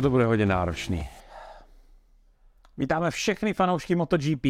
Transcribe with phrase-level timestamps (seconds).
[0.00, 1.08] to bude hodně náročný.
[2.76, 4.46] Vítáme všechny fanoušky MotoGP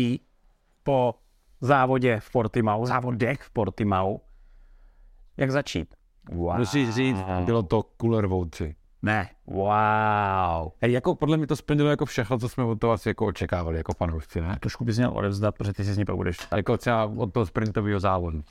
[0.82, 1.14] po
[1.60, 4.20] závodě v Portimao, závodech v Portimao.
[5.36, 5.94] Jak začít?
[6.30, 6.58] Wow.
[6.58, 7.82] Musíš říct, bylo to
[8.50, 8.74] 3.
[9.02, 9.30] Ne.
[9.46, 10.72] Wow.
[10.80, 13.76] Hej, jako podle mě to splnilo jako všechno, co jsme od toho asi jako očekávali
[13.76, 14.56] jako fanoušci, ne?
[14.60, 16.38] Trošku bys měl odevzdat, protože ty si z něj budeš.
[16.56, 18.42] Jako třeba od toho sprintového závodu.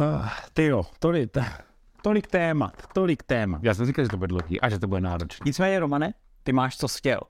[0.00, 1.32] Uh, ty jo, tolik,
[2.06, 3.64] tolik témat, tolik témat.
[3.64, 5.44] Já jsem říkal, že to bude dlouhý a že to bude náročné.
[5.44, 7.20] Nicméně, Romane, ty máš co chtěl.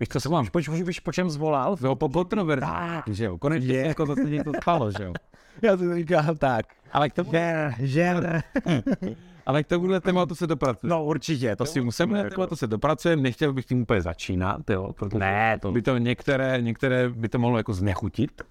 [0.00, 0.46] Víš, co jsem mám?
[0.46, 1.76] Poč, víš, po čem zvolal?
[1.80, 2.66] Jo, po kontroverzi.
[3.06, 3.86] Že jo, konečně je.
[3.86, 5.12] jako to se něco stalo, že jo.
[5.62, 6.66] Já jsem říkal tak.
[6.92, 7.30] Ale k tomu...
[7.32, 8.14] Že, že...
[9.46, 10.94] Ale k tomuhle tématu se dopracujeme.
[10.94, 12.30] No určitě, to si musíme.
[12.48, 15.72] to se dopracujeme, nechtěl bych tím úplně začínat, jo, protože ne, to...
[15.72, 18.42] by to některé, některé by to mohlo jako znechutit,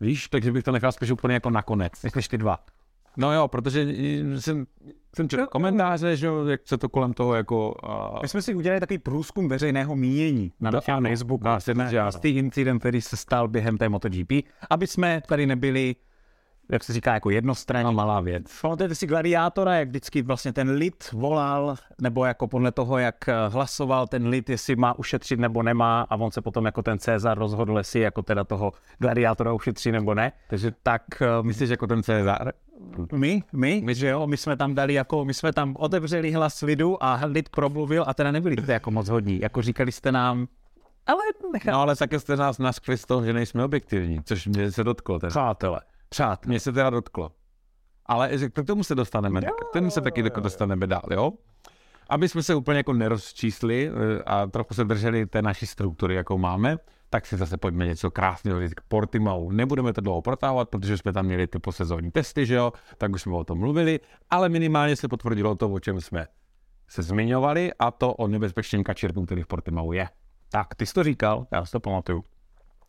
[0.00, 1.92] víš, takže bych to nechal spíš úplně jako nakonec.
[2.02, 2.58] Myslíš ty dva?
[3.18, 3.86] No jo, protože
[4.38, 4.66] jsem,
[5.16, 7.74] jsem četl komentáře, že jak se to kolem toho jako...
[8.14, 8.18] Uh...
[8.22, 11.44] My jsme si udělali takový průzkum veřejného mínění na našem Facebooku.
[11.44, 14.32] Dá se říct, že incident, který se stal během té MotoGP,
[14.70, 15.96] aby jsme tady nebyli
[16.68, 18.60] jak se říká, jako jednostranná malá věc.
[18.62, 23.34] Pamatujete si gladiátora, jak vždycky vlastně ten lid volal, nebo jako podle toho, jak eh,
[23.48, 27.38] hlasoval ten lid, jestli má ušetřit nebo nemá a on se potom jako ten Cezar
[27.38, 30.32] rozhodl, jestli jako teda toho gladiátora ušetří nebo ne.
[30.48, 32.52] Takže tak, uh, myslíš jako ten Cezar?
[33.12, 36.62] My, my, my, že jo, my jsme tam dali jako, my jsme tam otevřeli hlas
[36.62, 40.48] lidu a lid promluvil a teda nebyli jste jako moc hodní, jako říkali jste nám,
[41.06, 41.74] ale nechám.
[41.74, 45.18] No ale také jste nás naskli z toho, že nejsme objektivní, což mě se dotklo.
[45.18, 45.30] Teda.
[45.30, 45.80] Přátelé.
[46.08, 47.30] Přát, mě se teda dotklo.
[48.06, 51.32] Ale k tomu se dostaneme, jo, k tomu se taky jo, dostaneme dál, jo?
[52.08, 56.38] Aby jsme se úplně jako nerozčísli eh, a trochu se drželi té naší struktury, jakou
[56.38, 56.76] máme,
[57.10, 59.50] tak si zase pojďme něco krásného říct k Portimau.
[59.50, 63.22] Nebudeme to dlouho protávat, protože jsme tam měli ty posezónní testy, že jo, tak už
[63.22, 64.00] jsme o tom mluvili,
[64.30, 66.26] ale minimálně se potvrdilo to, o čem jsme
[66.88, 70.08] se zmiňovali, a to o nebezpečném kačírku, který v Portimau je.
[70.50, 72.24] Tak, ty jsi to říkal, já si to pamatuju.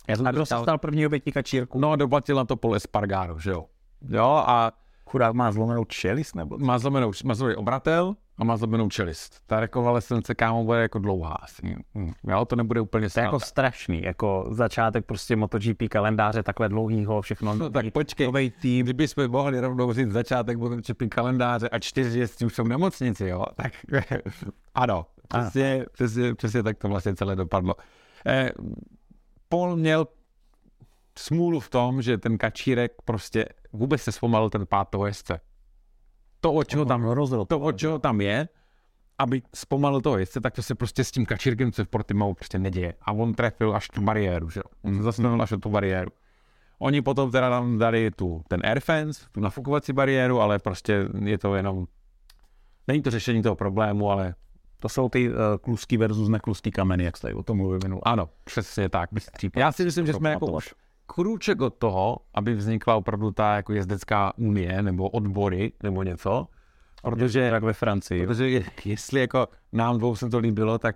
[0.10, 1.80] Já jsem a kdo se stal první obětí kačírku?
[1.80, 3.66] No, doplatil na to Paul Espargaro, že jo.
[4.10, 4.72] Jo, a
[5.10, 6.58] chudák má zlomenou čelist, nebo?
[6.58, 9.42] Má zlomenou, má zlomený obratel a má zlomenou čelist.
[9.48, 11.76] Ta rekonvalescence, kámo, bude jako dlouhá asi.
[11.96, 16.70] Hm, jo, to nebude úplně To je jako strašný, jako začátek prostě MotoGP kalendáře takhle
[16.70, 17.56] dlouhýho, všechno.
[17.56, 18.86] No tak počkej, nový tým.
[18.86, 23.28] Kdyby jsme mohli rovnou říct začátek MotoGP kalendáře a čtyři jezdci už jsou v nemocnici,
[23.28, 23.74] jo, tak
[24.76, 27.76] ano, přesně, přesně, přesně tak to vlastně celé dopadlo.
[28.26, 28.52] Eh,
[29.50, 30.08] Paul měl
[31.18, 35.40] smůlu v tom, že ten kačírek prostě vůbec se zpomalil ten pád toho jezdce.
[36.42, 37.16] To, o čeho tam,
[37.48, 38.50] to, o čeho tam je,
[39.18, 42.60] aby zpomalil toho jezdce, tak to se prostě s tím kačírkem, co v Portimao prostě
[42.60, 42.94] neděje.
[43.02, 46.12] A on trefil až tu bariéru, že On se zastavil až tu bariéru.
[46.80, 51.38] Oni potom teda nám dali tu, ten air fence, tu nafukovací bariéru, ale prostě je
[51.38, 51.88] to jenom,
[52.88, 54.36] není to řešení toho problému, ale
[54.80, 58.02] to jsou ty uh, kluský versus nekluský kameny, jak jste tady o tom mluvil minul.
[58.04, 59.10] Ano, přesně tak.
[59.56, 60.74] Já si myslím, že jsme jako už
[61.06, 66.48] krůček od toho, aby vznikla opravdu ta jako jezdecká unie nebo odbory nebo něco.
[67.02, 68.28] Protože, jak ve Francii.
[68.28, 70.96] Protože jestli jako nám dvou se to líbilo, tak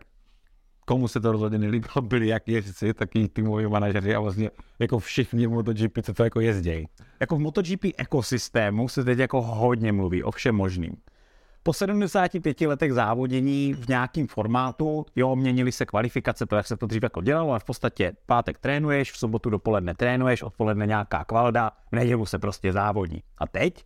[0.85, 4.49] komu se to rozhodně nelíbilo, byli jak jezdci, tak i týmoví manažeři a vlastně
[4.79, 6.87] jako všichni v MotoGP, co to jako jezdějí.
[7.19, 10.95] Jako v MotoGP ekosystému se teď jako hodně mluví o všem možným
[11.63, 16.87] po 75 letech závodění v nějakém formátu, jo, měnili se kvalifikace, to jak se to
[16.87, 21.71] dřív jako dělalo, ale v podstatě pátek trénuješ, v sobotu dopoledne trénuješ, odpoledne nějaká kvalda,
[21.91, 23.23] v nedělu se prostě závodí.
[23.37, 23.85] A teď,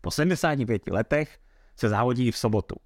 [0.00, 1.38] po 75 letech,
[1.76, 2.76] se závodí v sobotu.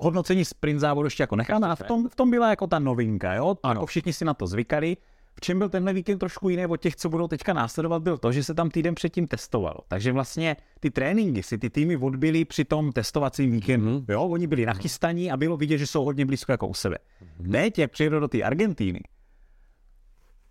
[0.00, 3.34] Hodnocení sprint závodu ještě jako necháme a v tom, v tom byla jako ta novinka,
[3.34, 3.56] jo?
[3.62, 3.74] Ano.
[3.74, 4.96] Jako všichni si na to zvykali,
[5.38, 8.32] v čem byl tenhle víkend trošku jiný od těch, co budou teďka následovat, byl to,
[8.32, 9.78] že se tam týden předtím testovalo.
[9.88, 13.98] Takže vlastně ty tréninky si ty týmy odbyly při tom testovacím víkendu.
[13.98, 14.12] Mm-hmm.
[14.12, 16.96] Jo, oni byli nachystaní a bylo vidět, že jsou hodně blízko jako u sebe.
[16.96, 17.52] Mm-hmm.
[17.52, 19.00] Teď, jak přijedou do té Argentíny,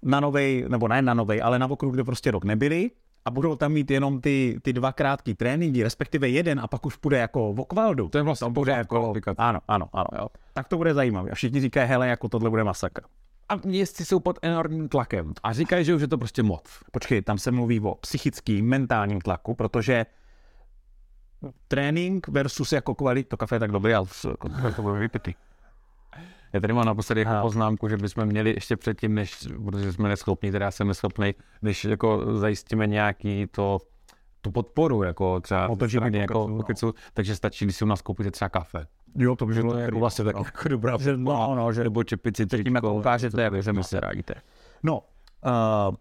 [0.03, 2.91] na novej, nebo ne na novej, ale na okruh, kde prostě rok nebyli,
[3.25, 6.95] a budou tam mít jenom ty, ty dva krátké tréninky, respektive jeden a pak už
[6.95, 8.09] půjde jako v okvaldu.
[8.09, 10.07] To je vlastně bude jako, ano, ano, ano.
[10.17, 10.27] Jo.
[10.53, 11.29] Tak to bude zajímavé.
[11.29, 13.01] A všichni říkají, hele, jako tohle bude masakr
[13.49, 16.63] a městci jsou pod enormním tlakem a říkají, že už je to prostě moc.
[16.91, 20.05] Počkej, tam se mluví o psychickým, mentálním tlaku, protože
[21.67, 24.07] trénink versus jako kvalit, to kafe je tak dobrý, ale
[24.75, 25.33] to bude vypitý.
[26.53, 30.51] Já tady mám naposledy jako poznámku, že bychom měli ještě předtím, než, protože jsme neschopní,
[30.51, 33.77] teda já jsem neschopný, než jako zajistíme nějaký to,
[34.41, 36.47] tu podporu, jako třeba strany, jako,
[36.83, 36.93] no.
[37.13, 38.87] takže stačí, když si u nás koupíte třeba kafe.
[39.17, 42.45] Jo, to by bylo jako vlastně tak jako dobrá že, no, no, že nebo čepici
[42.45, 44.33] tím jako ukážete, jak že my se radíte.
[44.83, 45.01] No,
[45.45, 45.95] uh,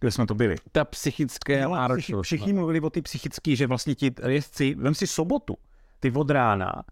[0.00, 0.56] kde jsme to byli?
[0.72, 2.24] Ta psychické no, náročnost.
[2.24, 5.56] Všichni mluvili o ty psychické, že vlastně ti jezdci, vem si sobotu,
[6.00, 6.84] ty od rána,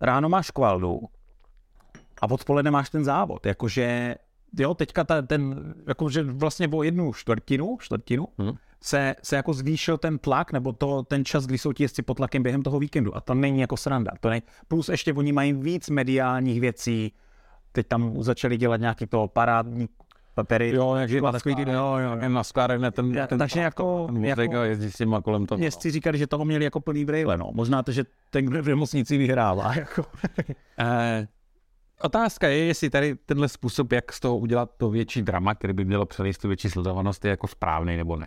[0.00, 1.00] ráno máš kvaldu,
[2.22, 4.16] a odpoledne máš ten závod, jakože
[4.58, 8.52] jo, teďka ta, ten, jakože vlastně o jednu čtvrtinu, čtvrtinu, hmm.
[8.82, 12.14] Se, se jako zvýšil ten tlak, nebo to, ten čas, kdy jsou ti jezdci pod
[12.14, 13.16] tlakem během toho víkendu.
[13.16, 14.12] A to není jako sranda.
[14.20, 14.42] To nej...
[14.68, 17.12] Plus ještě oni mají víc mediálních věcí,
[17.72, 19.88] teď tam začali dělat nějaký to parádní
[20.36, 20.70] papery.
[20.74, 24.90] Jo, takže takový ty, jo, jo, na sklárené ten, Ja, ten takže jako, jako jezdí
[24.90, 25.58] s těma kolem toho.
[25.58, 27.50] Městci říkali, že toho měli jako plný brejle, no.
[27.52, 30.04] Možná to, že ten, kdo v nemocnici vyhrává, jako.
[30.78, 31.28] Eh,
[32.02, 35.84] otázka je, jestli tady tenhle způsob, jak z toho udělat to větší drama, který by
[35.84, 38.26] mělo přenést tu větší sledovanost, je jako správný nebo ne.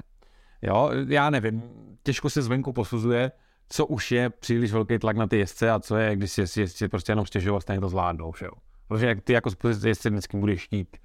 [0.62, 1.64] Jo, já nevím,
[2.04, 3.32] těžko se zvenku posuzuje,
[3.70, 6.88] co už je příliš velký tlak na ty jezdce a co je, když si jezdci
[6.88, 8.52] prostě jenom stěžovat, stejně to zvládnou, že jo.
[8.88, 9.50] Protože jak ty jako
[9.88, 10.98] jezdci vždycky budeš chtít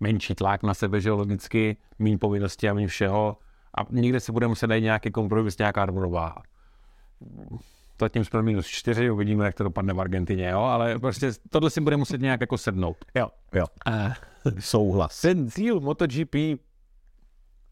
[0.00, 3.36] menší tlak na sebe, že jo, logicky, méně povinností a méně všeho
[3.78, 6.42] a někde se bude muset najít nějaký kompromis, nějaká rovnováha.
[8.00, 11.80] Zatím jsme minus čtyři, uvidíme, jak to dopadne v Argentině, jo, ale prostě tohle si
[11.80, 12.96] bude muset nějak jako sednout.
[13.14, 13.64] Jo, jo.
[13.88, 14.12] Uh,
[14.58, 15.20] Souhlas.
[15.20, 16.34] ten cíl MotoGP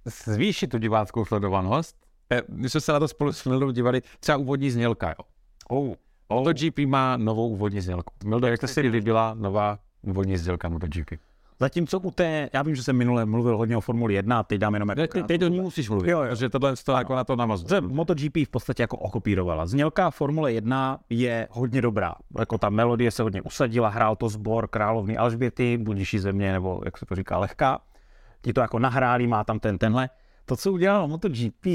[0.09, 1.97] zvýšit tu diváckou sledovanost,
[2.33, 5.25] eh, my jsme se na to spolu s Mildou dívali, třeba úvodní znělka, jo.
[5.69, 5.95] Oh,
[6.31, 6.39] Oh.
[6.39, 8.13] MotoGP má novou úvodní znělku.
[8.25, 11.13] Mildo, jak se ti líbila nová úvodní znělka MotoGP?
[11.61, 14.59] Zatímco u té, já vím, že jsem minule mluvil hodně o Formuli 1 a teď
[14.61, 16.31] dám jenom jako Teď, teď do ní musíš mluvit, Jo, jo.
[16.31, 17.69] protože tohle to jako na to navazuje.
[17.69, 19.67] že MotoGP v podstatě jako okopírovala.
[19.67, 22.15] Znělka Formule 1 je hodně dobrá.
[22.39, 26.99] Jako ta melodie se hodně usadila, hrál to sbor královny Alžběty, budíší země, nebo jak
[26.99, 27.81] se to říká, lehká.
[28.49, 30.09] Ti to jako nahráli, má tam ten tenhle.
[30.45, 31.67] To, co udělal MotoGP,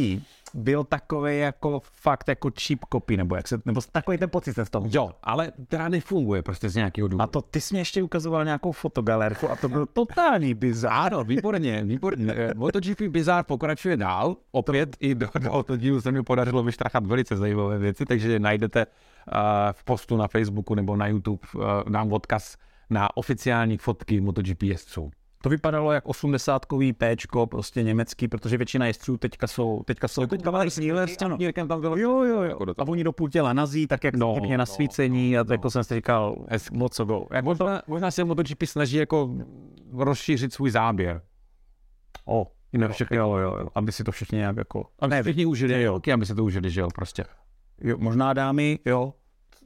[0.53, 4.65] byl takový jako fakt jako cheap copy, nebo jak se, nebo takový ten pocit jsem
[4.65, 4.87] z toho.
[4.89, 7.23] Jo, ale teda nefunguje prostě z nějakého důvodu.
[7.23, 11.13] A to ty jsi mě ještě ukazoval nějakou fotogalerku a to byl totální bizár.
[11.13, 12.33] Ano, výborně, výborně.
[12.33, 14.35] Eh, MotoGP Bizarre pokračuje dál.
[14.51, 19.33] Opět i do tohoto dílu se mi podařilo vyštrachat velice zajímavé věci, takže najdete uh,
[19.71, 22.57] v postu na Facebooku nebo na YouTube uh, nám odkaz
[22.89, 25.11] na oficiální fotky MotoGP jezdců.
[25.43, 30.51] To vypadalo jak 80-kový Pčko, prostě německý, protože většina jezdců teďka jsou, teďka jsou, teďka
[30.51, 31.37] mají Steelers, ano.
[31.67, 32.73] tam bylo Jo, jo, Jako jo.
[32.73, 32.87] toho.
[32.87, 35.53] A oni do půl těla nazí, tak jak No, no, pěkně no, nasvícení a no.
[35.53, 36.77] jako jsem si říkal, Hezky.
[36.77, 37.27] moc co go.
[37.31, 39.29] Jak Možná, možná se MotoGP snaží jako
[39.93, 41.21] rozšířit svůj záběr.
[42.25, 45.45] O, Jinak jo, všechny, jo, jo, jo, aby si to všichni nějak jako, ne, všichni
[45.45, 45.99] užili, jo.
[46.13, 47.25] aby se to užili, že jo, prostě.
[47.81, 49.13] jo, možná dámy, jo,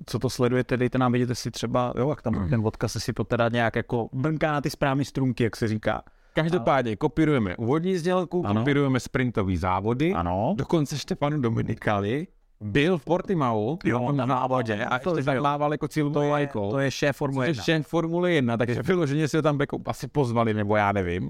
[0.05, 3.23] co to sledujete, dejte nám vědět, jestli třeba, jo, jak tam ten odkaz, jestli to
[3.23, 6.01] teda nějak jako brnká na ty správné strunky, jak se říká.
[6.33, 8.61] Každopádně kopírujeme úvodní sdělku, Ano.
[8.61, 10.13] kopírujeme sprintové závody.
[10.13, 10.53] Ano.
[10.57, 12.27] Dokonce Štefanu Dominikali
[12.61, 16.31] byl v Portimau Jo, na závodě a to ještě je- zamával jako cílovou To je,
[16.31, 16.71] lajkou.
[16.71, 17.63] to je šéf Formule To je 1.
[17.63, 21.29] šéf Formule 1, takže vyloženě si ho tam jako asi pozvali, nebo já nevím.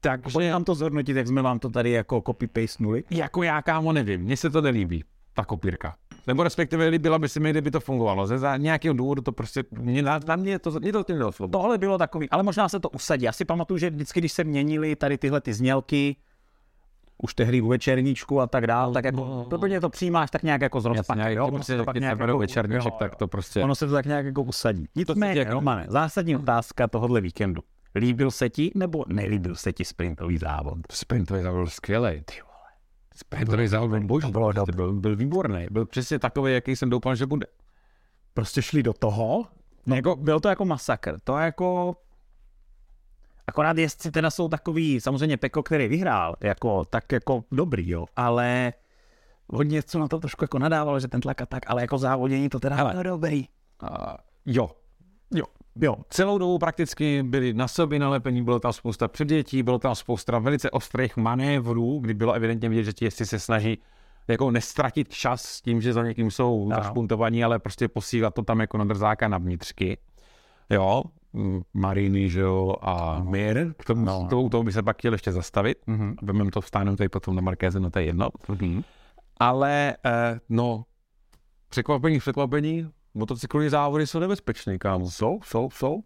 [0.00, 3.92] Takže Pojď nám to zhodnotit, jak jsme vám to tady jako copy-paste jako já kámo
[3.92, 5.04] nevím, mně se to nelíbí,
[5.38, 5.94] ta kopírka.
[6.26, 8.26] Nebo respektive líbila by se mi, kdyby to fungovalo.
[8.26, 11.48] Ze za nějakého důvodu to prostě, mě, na, na mě to, mě to tím nedoslo.
[11.48, 13.24] Tohle bylo takový, ale možná se to usadí.
[13.24, 16.16] Já si pamatuju, že vždycky, když se měnily tady tyhle ty znělky,
[17.22, 19.44] už tehdy u večerníčku a tak dál, tak jako no.
[19.56, 20.92] úplně to přijímáš tak nějak jako z jo?
[21.26, 23.62] jo, Ono prostě se to když nějak jako- večerníček, jo, tak to prostě...
[23.62, 24.86] Ono se to tak nějak jako usadí.
[24.96, 27.62] Nicméně, jako- Romane, zásadní otázka tohohle víkendu.
[27.94, 30.78] Líbil se ti nebo nelíbil se ti sprintový závod?
[30.92, 32.22] Sprintový závod byl skvělý.
[32.24, 32.47] Ty
[33.18, 34.30] Sprintový závod byl boží.
[34.30, 35.66] bylo Prostě byl, byl výborný.
[35.70, 37.46] Byl přesně takový, jaký jsem doufal, že bude.
[38.34, 39.46] Prostě šli do toho,
[39.86, 41.18] no, jako, byl to jako masakr.
[41.24, 41.96] To jako...
[43.46, 48.72] Akorát jezdci teda jsou takový, samozřejmě Peko, který vyhrál, jako, tak jako dobrý, jo, ale
[49.48, 52.48] hodně co na to trošku jako nadávalo, že ten tlak a tak, ale jako závodění
[52.48, 53.48] to teda bylo dobrý.
[53.82, 53.88] Uh,
[54.46, 54.70] jo,
[55.80, 60.38] Jo, celou dobu prakticky byli na sobě nalepení, bylo tam spousta předětí, bylo tam spousta
[60.38, 63.78] velice ostrých manévrů, kdy bylo evidentně vidět, že ti jezdci se snaží
[64.28, 66.76] jako nestratit čas s tím, že za někým jsou No.
[66.76, 69.98] zašpuntovaní, ale prostě posílat to tam jako na drzáka na vnitřky.
[70.70, 74.20] Jo, mm, Mariny, že jo, a Mir, k tomu, No.
[74.22, 74.28] no.
[74.28, 76.14] to, u toho by se pak chtěl ještě zastavit, Mhm.
[76.22, 76.50] mm-hmm.
[76.50, 78.28] to vstáhnout tady potom na Markéze, no to je jedno.
[78.48, 78.82] Mhm.
[79.40, 80.84] Ale, eh, no,
[81.68, 85.10] překvapení, překvapení, motocyklový závody jsou nebezpečný, kámo.
[85.10, 86.02] Jsou, jsou, jsou.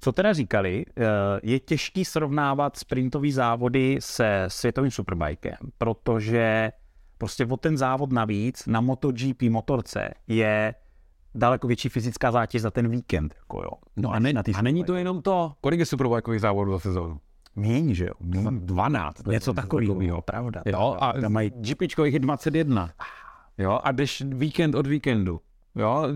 [0.00, 1.04] Co teda říkali, eh,
[1.42, 6.72] je těžký srovnávat sprintový závody se světovým superbikem, protože
[7.18, 10.74] prostě o ten závod navíc na MotoGP motorce je
[11.34, 13.34] daleko větší fyzická zátěž za ten víkend.
[13.38, 13.70] Jako jo.
[13.96, 15.52] No a, ne, na a není to jenom to.
[15.60, 17.20] Kolik je superbajkových závodů za sezónu?
[17.56, 18.14] Míň, že jo?
[18.20, 18.66] Míň.
[18.66, 19.26] 12.
[19.26, 20.62] Něco takového, pravda.
[20.66, 22.90] Jo, a Tam mají GPčkových je 21.
[23.58, 25.40] Jo, a jdeš víkend od víkendu.
[25.74, 26.06] Jo,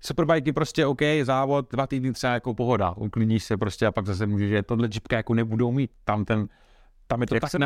[0.00, 4.26] Superbajky prostě OK, závod, dva týdny třeba jako pohoda, uklidníš se prostě a pak zase
[4.26, 6.48] můžeš, že tohle jeepka jako nebudou mít, tam ten,
[7.06, 7.58] tam je to Jak tak se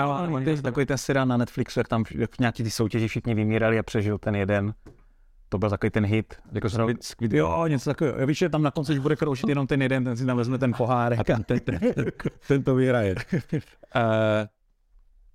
[0.50, 3.78] je takový ten seriál na Netflixu, jak tam jak v nějaký ty soutěži všichni vymírali
[3.78, 4.74] a přežil ten jeden.
[5.48, 6.34] To byl takový ten hit.
[6.52, 8.26] Jako Squid, Squid, jo, něco takového.
[8.26, 10.72] Víš, že tam na konci, bude kroušit jenom ten jeden, ten si tam vezme ten
[10.76, 11.20] pohárek.
[11.20, 11.78] A ten, ten, ten,
[12.48, 13.14] ten to vyhraje.
[13.54, 13.60] uh,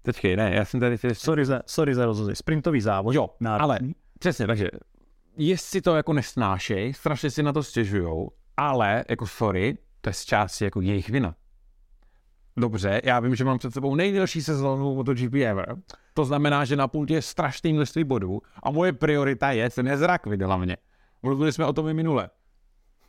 [0.01, 0.97] Teďkej, ne, já jsem tady...
[1.13, 2.35] Sorry za, sorry za rozhozy.
[2.35, 3.15] Sprintový závod.
[3.15, 3.63] Jo, národní.
[3.63, 3.79] ale
[4.19, 4.69] přesně, takže
[5.37, 10.25] jestli to jako nesnášej, strašně si na to stěžujou, ale jako sorry, to je z
[10.25, 11.35] části jako jejich vina.
[12.57, 15.75] Dobře, já vím, že mám před sebou nejdelší sezónu MotoGP ever.
[16.13, 20.25] To znamená, že na pultě je strašný množství bodů a moje priorita je ten nezrak
[20.25, 20.77] viděla mě.
[21.23, 22.29] Mluvili jsme o tom i minule.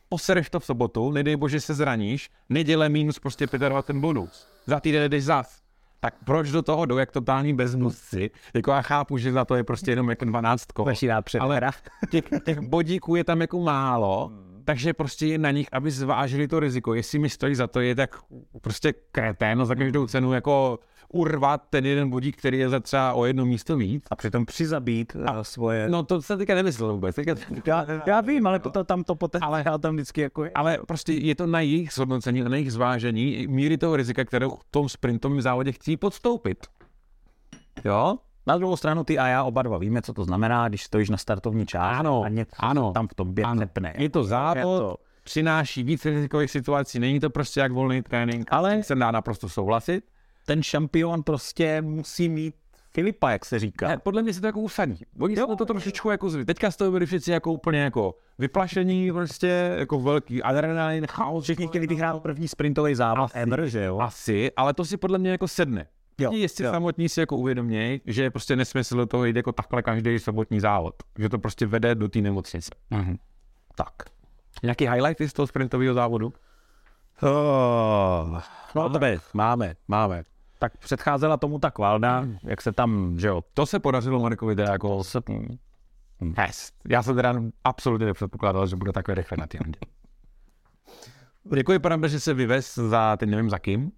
[0.09, 4.29] Posereš to v sobotu, nedej bože se zraníš, neděle minus prostě 25 bodů.
[4.65, 5.61] Za týden jdeš zas
[5.99, 8.31] tak proč do toho jdou jak totální bezmozci?
[8.53, 10.85] Jako já chápu, že za to je prostě jenom jako dvanáctko.
[11.39, 11.59] Ale
[12.11, 14.46] těch, těch bodíků je tam jako málo, hmm.
[14.67, 16.93] Takže prostě je na nich, aby zvážili to riziko.
[16.93, 18.15] Jestli mi stojí za to, je tak
[18.61, 20.79] prostě kretén za každou cenu jako
[21.13, 24.03] urvat ten jeden bodík, který je za třeba o jedno místo víc.
[24.11, 25.89] A přitom přizabít a, eh, svoje...
[25.89, 27.15] No to se teďka nemyslel vůbec.
[27.15, 27.35] Teďka...
[27.65, 30.51] Já, já vím, ale to, tam to poté, ale já tam vždycky jako je.
[30.55, 34.63] Ale prostě je to na jejich zhodnocení, na jejich zvážení míry toho rizika, kterou v
[34.71, 36.67] tom sprintovém závodě chcí podstoupit.
[37.85, 38.17] Jo?
[38.47, 41.17] Na druhou stranu ty a já oba dva víme, co to znamená, když stojíš na
[41.17, 43.59] startovní část ano, a něco ano, tam v tobě ano.
[43.59, 43.93] nepne.
[43.97, 44.97] Je to závod, je to...
[45.23, 50.03] přináší víc rizikových situací, není to prostě jak volný trénink, ale se dá naprosto souhlasit
[50.47, 52.55] ten šampion prostě musí mít
[52.93, 53.87] Filipa, jak se říká.
[53.87, 55.05] Ne, podle mě se to jako usadí.
[55.19, 56.45] Oni se to trošičku jako zví.
[56.45, 61.43] Teďka z toho byli všichni jako úplně jako vyplašení, prostě jako velký adrenalin, chaos.
[61.43, 63.99] Všichni chtěli vyhrát první sprintový závod asi, ever, že jo?
[63.99, 65.87] Asi, ale to si podle mě jako sedne.
[66.17, 66.71] Jo, jestli jo.
[66.71, 70.59] samotní si jako uvědomějí, že je prostě nesmysl do toho jít jako takhle každý sobotní
[70.59, 70.95] závod.
[71.19, 72.71] Že to prostě vede do té nemocnice.
[72.89, 73.17] Mhm.
[73.75, 73.93] Tak.
[74.63, 76.33] Nějaký highlighty z toho sprintového závodu?
[77.21, 78.41] Oh,
[78.75, 80.23] no, tebe, máme, máme
[80.59, 82.37] tak předcházela tomu ta kvalda, hmm.
[82.43, 83.41] jak se tam, že jo.
[83.53, 85.03] To se podařilo Markovi teda jako...
[85.03, 85.19] Se...
[86.47, 86.71] Yes.
[86.89, 89.79] Já jsem teda absolutně nepředpokládal, že bude takové rychle na týdě.
[91.55, 93.91] Děkuji, pane, že se vyvez za, teď nevím za kým.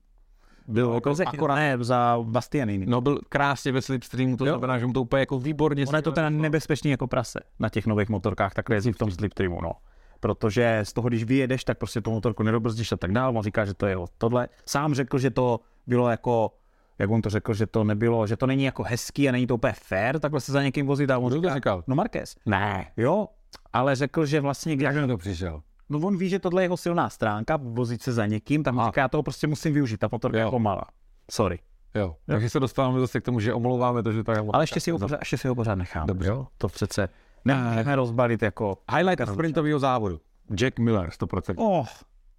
[0.69, 2.85] Byl jako akorát, ne, za Bastianini.
[2.85, 4.51] No byl krásně ve slipstreamu, to jo.
[4.51, 5.88] znamená, že mu to úplně jako výborně...
[5.88, 9.11] Ono je to teda nebezpečný jako prase na těch nových motorkách, takhle jezdí v tom
[9.11, 9.71] slipstreamu, no
[10.19, 13.38] protože z toho, když vyjedeš, tak prostě tu motorku nedobrzdíš a tak dál.
[13.38, 14.47] On říká, že to je tohle.
[14.65, 16.51] Sám řekl, že to bylo jako
[16.99, 19.55] jak on to řekl, že to nebylo, že to není jako hezký a není to
[19.55, 21.11] úplně fair, takhle se za někým vozit.
[21.11, 21.83] A on říká, říkal?
[21.88, 22.35] No Marquez.
[22.45, 22.91] Ne.
[22.97, 23.27] Jo,
[23.73, 24.77] ale řekl, že vlastně...
[24.79, 25.61] Jak na to přišel?
[25.89, 29.01] No on ví, že tohle je jeho silná stránka, vozit se za někým, tam říká,
[29.01, 30.84] já toho prostě musím využít, ta motorka je pomalá.
[31.31, 31.60] Sorry.
[31.96, 32.01] Jo.
[32.01, 32.15] jo.
[32.25, 34.91] Takže se dostáváme zase k tomu, že omlouváme to, že to je Ale ještě si
[34.91, 36.08] ho pořád, ještě si ho pořád nechám.
[36.08, 36.29] Dobře.
[36.29, 36.48] Jo?
[36.58, 37.10] To přece
[37.46, 38.77] ne, rozbalit jako...
[38.96, 40.19] Highlight sprintového závodu.
[40.55, 41.53] Jack Miller, 100%.
[41.58, 41.88] Oh,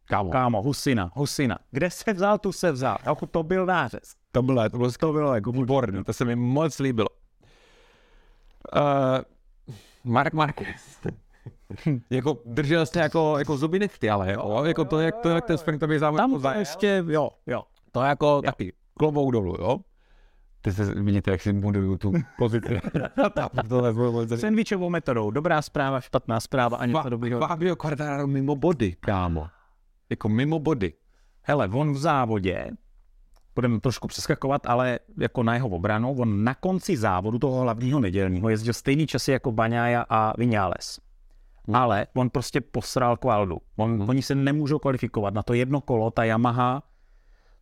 [0.04, 0.30] kámo.
[0.30, 1.58] Kámo, husina, husina.
[1.70, 2.98] Kde se vzal, tu se vzal.
[3.06, 4.14] Jako to byl nářez.
[4.32, 7.08] To bylo, to bylo, to bylo jako výborné, to se mi moc líbilo.
[8.76, 9.18] Uh,
[10.04, 11.00] Mark Marquez.
[12.10, 15.58] jako držel jste jako, jako zuby nechty, ale jo, jako to, jak, to, jak ten
[15.58, 16.18] sprintový závod.
[16.18, 17.62] Tam to ještě, jo, jo.
[17.92, 18.42] To jako jo.
[18.42, 19.78] taky klobouk dolů, jo.
[20.62, 22.80] Ty se vidíte, jak si buduju tu pozici.
[24.36, 25.30] Sandwichovou metodou.
[25.30, 27.40] Dobrá zpráva, špatná zpráva a něco dobrýho.
[27.40, 29.48] Fabio Quartararo mimo body, kámo.
[30.10, 30.92] Jako mimo body.
[31.42, 32.70] Hele, on v závodě
[33.54, 38.48] budeme trošku přeskakovat, ale jako na jeho obranu, on na konci závodu toho hlavního nedělního
[38.48, 41.00] jezdil stejný časy jako Baňája a Vinales.
[41.66, 41.76] Hmm.
[41.76, 43.58] Ale on prostě posral kvaldu.
[43.76, 44.08] On, hmm.
[44.08, 46.82] Oni se nemůžou kvalifikovat na to jedno kolo, ta Yamaha,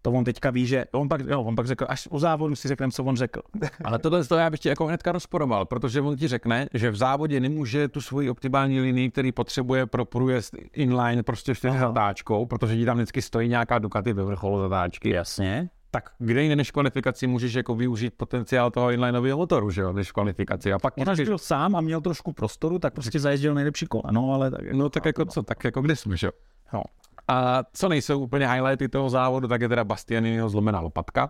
[0.03, 2.69] to on teďka ví, že on pak, jo, on pak řekl, až u závodu si
[2.69, 3.41] řekneme, co on řekl.
[3.85, 6.97] Ale tohle to já bych ti jako hnedka rozporoval, protože on ti řekne, že v
[6.97, 12.77] závodě nemůže tu svoji optimální linii, který potřebuje pro průjezd inline prostě s zatáčkou, protože
[12.77, 15.11] ti tam vždycky stojí nějaká Ducati ve vrcholu zatáčky.
[15.11, 19.93] Jasně tak kde jiné než kvalifikaci můžeš jako využít potenciál toho inlineového motoru, že jo,
[19.93, 20.73] než kvalifikaci.
[20.73, 24.11] A pak On až byl sám a měl trošku prostoru, tak prostě zajezdil nejlepší kola,
[24.11, 26.33] no ale tak jako, No tak jako co, tak jako kde jsme, že jo.
[26.73, 26.83] No.
[27.29, 31.29] A co nejsou úplně highlighty toho závodu, tak je teda Bastianiniho zlomená lopatka.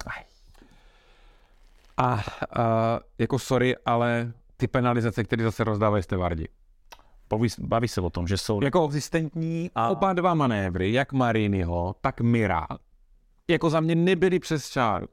[1.97, 2.21] A, a
[3.19, 6.49] jako sorry, ale ty penalizace, které zase rozdávají Stevardi.
[7.59, 12.21] Baví se o tom, že jsou jako existentní a oba dva manévry, jak Mariniho, tak
[12.21, 12.67] Mira,
[13.49, 15.07] jako za mě nebyli přes čáru.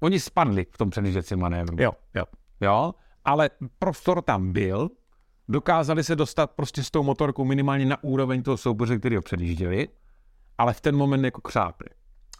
[0.00, 1.76] Oni spadli v tom předjížděcím manévru.
[1.80, 2.24] Jo, jo.
[2.60, 2.94] Jo,
[3.24, 4.90] ale prostor tam byl,
[5.48, 9.88] dokázali se dostat prostě s tou motorkou minimálně na úroveň toho souboře, který ho předjížděli,
[10.58, 11.88] ale v ten moment jako křápli.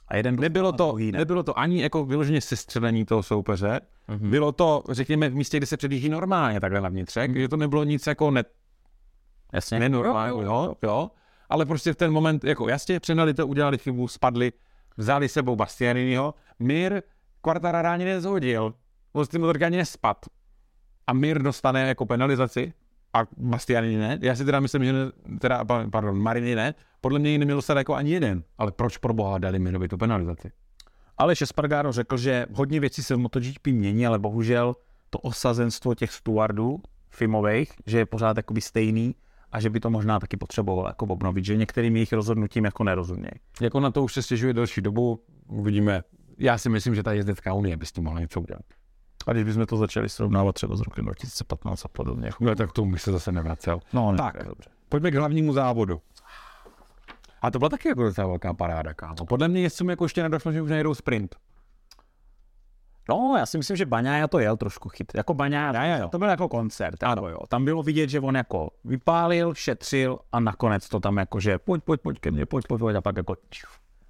[0.09, 1.19] A jeden nebylo to, ne.
[1.19, 4.31] nebylo to ani jako vyloženě sestřelení toho soupeře, mm-hmm.
[4.31, 7.41] bylo to, řekněme, v místě, kde se předjíždí normálně takhle na vnitřek, mm-hmm.
[7.41, 8.45] že to nebylo nic jako ne,
[9.53, 9.79] Jasně.
[9.79, 11.11] nenormální, jo, jo, jo,
[11.51, 14.53] ale prostě v ten moment, jako jasně, přenali to, udělali chybu, spadli,
[14.97, 17.03] vzali sebou Bastianiniho, Mir
[17.41, 18.75] Quartarara ani nezhodil,
[19.13, 20.27] on s tím motorky ani nespad.
[21.07, 22.73] a Mir dostane jako penalizaci
[23.15, 24.19] a Bastiani ne.
[24.23, 26.75] Já si teda myslím, že ne, teda, pardon, Marini ne.
[27.01, 28.43] Podle mě ji neměl dostat jako ani jeden.
[28.59, 30.53] Ale proč pro boha dali Mirovi tu penalizaci?
[31.19, 34.77] Ale Espargaro řekl, že hodně věcí se v MotoGP mění, ale bohužel
[35.11, 39.15] to osazenstvo těch stewardů filmových, že je pořád jakoby stejný
[39.53, 43.33] a že by to možná taky potřeboval jako obnovit, že některým jejich rozhodnutím jako nerozumějí.
[43.61, 46.03] Jako na to už se stěžuje delší dobu, uvidíme.
[46.39, 48.63] Já si myslím, že ta jezdecká unie by s tím mohla něco udělat.
[49.27, 52.31] A když bychom to začali srovnávat třeba s rokem 2015 a podobně.
[52.41, 53.81] No tak tomu bych se zase nevracel.
[53.93, 54.71] No, ne, tak, dobře.
[54.89, 56.01] pojďme k hlavnímu závodu.
[57.43, 59.27] A to byla taky jako docela velká paráda, kámo.
[59.29, 61.37] Podle mě jestli jako ještě nedošlo, že už nejdou sprint.
[63.11, 65.13] No, já si myslím, že Baňája to jel trošku chyt.
[65.15, 67.03] Jako Baňája, to byl jako koncert.
[67.03, 67.39] Ano, jo.
[67.49, 71.83] Tam bylo vidět, že on jako vypálil, šetřil a nakonec to tam jako, že pojď,
[71.85, 73.37] pojď, pojď ke mně, pojď, pojď, pojď a pak jako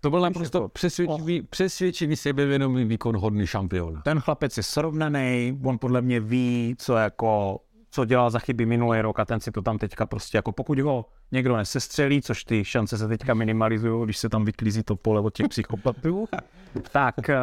[0.00, 1.47] to byl naprosto jako, přesvědčivý, oh.
[1.50, 4.02] přesvědčivý sebevědomý výkon hodný šampion.
[4.04, 9.00] Ten chlapec je srovnaný, on podle mě ví, co jako co dělal za chyby minulý
[9.00, 12.64] rok a ten si to tam teďka prostě jako pokud ho někdo nesestřelí, což ty
[12.64, 16.28] šance se teďka minimalizují, když se tam vyklízí to pole od těch psychopatů,
[16.92, 17.35] tak, uh,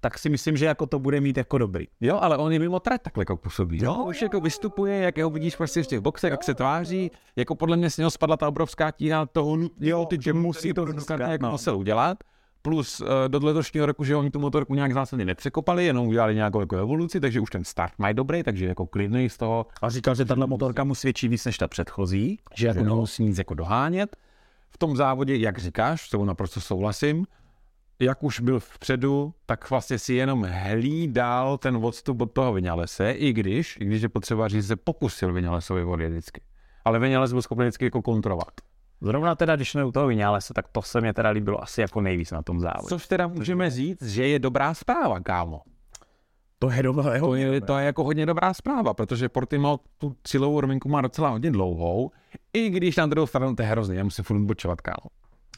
[0.00, 1.86] tak si myslím, že jako to bude mít jako dobrý.
[2.00, 3.78] Jo, ale on je mimo trať takhle jako působí.
[3.82, 7.54] Jo, už jako vystupuje, jak ho vidíš prostě v těch boxech, jak se tváří, jako
[7.54, 11.28] podle mě z něho spadla ta obrovská tíha toho, jo, ty, že musí to dneska
[11.28, 11.50] jako no.
[11.50, 12.18] musel udělat
[12.62, 16.60] plus uh, do letošního roku, že oni tu motorku nějak zásadně nepřekopali, jenom udělali nějakou
[16.60, 19.66] jako evoluci, takže už ten start mají dobrý, takže jako klidný z toho.
[19.82, 23.38] A říkal, že tahle motorka mu svědčí víc než ta předchozí, že jako nemusí nic
[23.38, 24.16] jako dohánět.
[24.70, 27.26] V tom závodě, jak říkáš, s tebou naprosto souhlasím,
[28.00, 33.32] jak už byl vpředu, tak vlastně si jenom hlídal ten odstup od toho Vinalese, i
[33.32, 36.40] když, i když je potřeba říct, že se pokusil Vinalesovi odjet vždycky.
[36.84, 38.52] Ale Vinales byl schopný vždycky jako kontrolovat.
[39.02, 42.00] Zrovna teda, když jsme u toho Vinalese, tak to se mě teda líbilo asi jako
[42.00, 42.88] nejvíc na tom závodě.
[42.88, 45.60] Což teda můžeme říct, že je dobrá zpráva, kámo.
[46.58, 50.60] To je, dobré, to je, to je jako hodně dobrá zpráva, protože Portimao tu cílovou
[50.60, 52.10] rovinku má docela hodně dlouhou,
[52.52, 55.10] i když na druhou stranu to je hrozný, já musím furt odbočovat, kámo.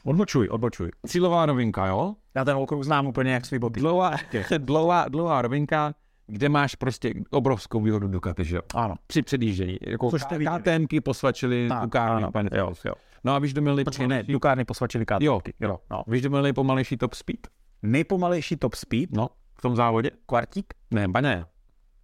[0.05, 0.91] Odbočuj, odbočuj.
[1.07, 2.15] Cílová rovinka, jo?
[2.35, 3.81] Já ten okruh znám úplně jak svý boty.
[3.81, 4.17] Dlouhá,
[4.59, 5.95] dlouhá, dlouhá rovinka,
[6.27, 8.63] kde máš prostě obrovskou výhodu Ducati, že jo?
[8.75, 8.95] Ano.
[9.07, 9.79] Při předjíždění.
[9.87, 12.57] Jako Což KTMky posvačili Ducati.
[12.57, 12.95] Jo, jo.
[13.25, 14.09] No a víš, kdo měl nejpomalejší...
[14.09, 15.25] ne, Dukárny posvačili KTMky.
[15.25, 15.79] Jo, jo.
[15.91, 16.03] No.
[16.07, 17.49] Víš, kdo měl nejpomalejší top speed?
[17.83, 19.11] Nejpomalejší top speed?
[19.13, 20.11] No, v tom závodě.
[20.27, 20.75] Kvartík?
[20.91, 21.47] Ne, Baňa.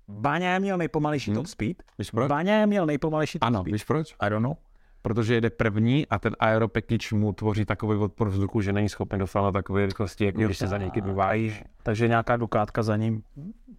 [0.09, 1.39] Baňa měl nejpomalejší hmm.
[1.39, 1.83] top speed.
[1.99, 2.29] Víš proč?
[2.29, 3.73] Baňa měl nejpomalejší top ano, speed.
[3.73, 4.15] víš proč?
[4.21, 4.57] I don't know
[5.03, 9.53] protože jede první a ten aeropackage mu tvoří takový odpor vzduchu, že není schopný dosáhnout
[9.53, 11.55] takové rychlosti, jako když se za někým vyvájí.
[11.83, 13.23] Takže nějaká dukátka za ním.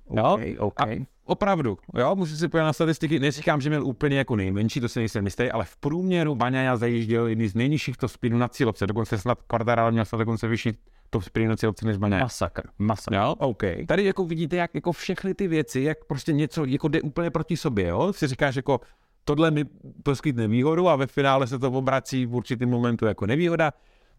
[0.08, 0.96] Okay, jo, okay.
[0.96, 4.90] A opravdu, jo, musím si podívat na statistiky, neříkám, že měl úplně jako nejmenší, to
[4.90, 8.88] se nejsem jistý, ale v průměru Baňaja zajížděl jedný z nejnižších to speedů na cílovce,
[8.88, 10.78] dokonce snad kvartarál měl snad dokonce vyšší
[11.10, 12.24] to speed na cílovce než Baňaja.
[12.24, 13.16] Masakr, masakr.
[13.16, 13.64] Jo, OK.
[13.88, 17.58] Tady jako vidíte, jak jako všechny ty věci, jak prostě něco jako jde úplně proti
[17.58, 18.80] sobě, jo, si říkáš jako
[19.24, 19.66] tohle mi
[20.04, 23.72] poskytne výhodu a ve finále se to obrací v určitém momentu jako nevýhoda.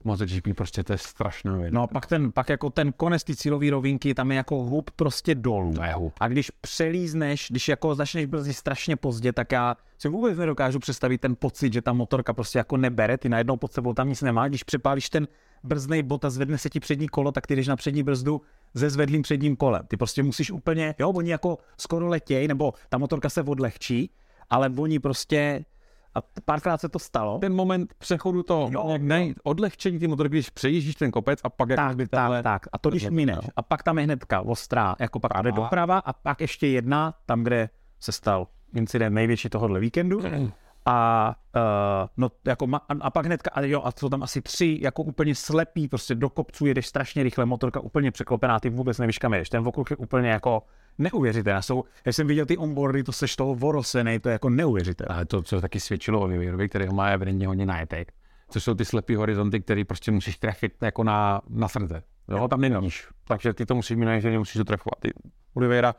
[0.05, 1.73] MotoGP prostě to je strašná věc.
[1.73, 4.91] No a pak, ten, pak jako ten konec ty cílové rovinky, tam je jako hub
[4.91, 5.73] prostě dolů.
[5.75, 6.13] To je hub.
[6.21, 11.21] A když přelízneš, když jako začneš brzdit strašně pozdě, tak já si vůbec nedokážu představit
[11.21, 14.49] ten pocit, že ta motorka prostě jako nebere, ty najednou pod sebou tam nic nemá,
[14.49, 15.29] když přepálíš ten
[15.65, 18.41] brzdný bod a zvedne se ti přední kolo, tak ty jdeš na přední brzdu
[18.75, 19.87] ze zvedlým předním kolem.
[19.89, 24.11] Ty prostě musíš úplně, jo, oni jako skoro letěj, nebo ta motorka se odlehčí,
[24.51, 25.65] ale oni prostě
[26.15, 27.39] a párkrát se to stalo.
[27.39, 31.49] Ten moment přechodu to, jo, jak nej, odlehčení ty motorky, když přejíždíš ten kopec a
[31.49, 32.67] pak jak tak, by tak, tak.
[32.73, 33.39] A to když mineš.
[33.57, 37.43] A pak tam je hnedka ostrá, jako pak jde doprava a pak ještě jedna, tam,
[37.43, 37.69] kde
[38.01, 40.21] se stal incident největší tohohle víkendu.
[40.87, 44.43] A, uh, no, jako ma, a, a pak hnedka, a jo, a jsou tam asi
[44.43, 48.99] tři jako úplně slepý, prostě do kopců jedeš strašně rychle, motorka úplně překlopená, ty vůbec
[48.99, 49.49] nevíš, kam jedeš.
[49.49, 50.63] Ten okruh je úplně jako
[50.99, 51.63] neuvěřitelné.
[51.63, 55.15] Jsou, já jsem viděl ty onboardy, to seš toho vorosenej, to je jako neuvěřitelné.
[55.15, 58.13] Ale to, co taky svědčilo o Vivirovi, který ho má evidentně hodně najetek,
[58.49, 62.03] co jsou ty slepý horizonty, které prostě musíš trefit jako na, na srdce.
[62.29, 63.09] Jo, tam nevíš.
[63.25, 65.01] Takže ty to musíš mít že musíš to trefovat.
[65.01, 65.13] Ty
[65.55, 65.95] Oliveira,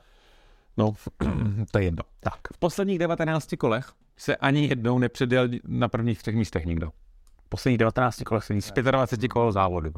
[0.77, 0.93] no,
[1.71, 2.03] to je jedno.
[2.19, 2.39] Tak.
[2.53, 6.89] V posledních 19 kolech se ani jednou nepředjel na prvních třech místech nikdo.
[7.45, 8.65] V posledních 19 kolech se nic.
[8.65, 9.91] Z 25 kol závodu.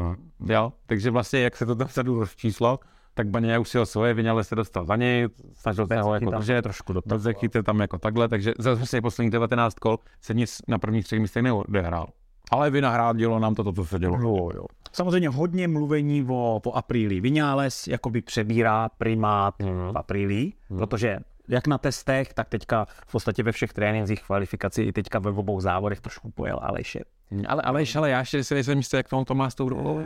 [0.46, 2.80] Jo, takže vlastně, jak se to tam vzadu číslo,
[3.16, 6.32] tak Baně už si ho svoje, Vinale se dostal za něj, snažil se ho jako
[6.32, 7.64] držet, trošku do toho.
[7.64, 11.44] tam jako takhle, takže za vlastně posledních 19 kol se nic na prvních třech místech
[11.44, 12.08] neodehrál.
[12.52, 14.18] Ale vynahrádilo nám to, to, co se dělo.
[14.22, 14.66] Jo, jo.
[14.94, 17.22] Samozřejmě hodně mluvení o, o apríli.
[17.22, 19.94] Vinales jakoby přebírá primát mm.
[19.94, 20.78] v apríli, mm.
[20.78, 25.32] protože jak na testech, tak teďka v podstatě ve všech trénincích, kvalifikaci i teďka ve
[25.32, 27.00] obou závodech trošku pojel Aleše.
[27.48, 30.04] Ale, ale, ale já ještě si nejsem jistý, jak to má s tou rolou.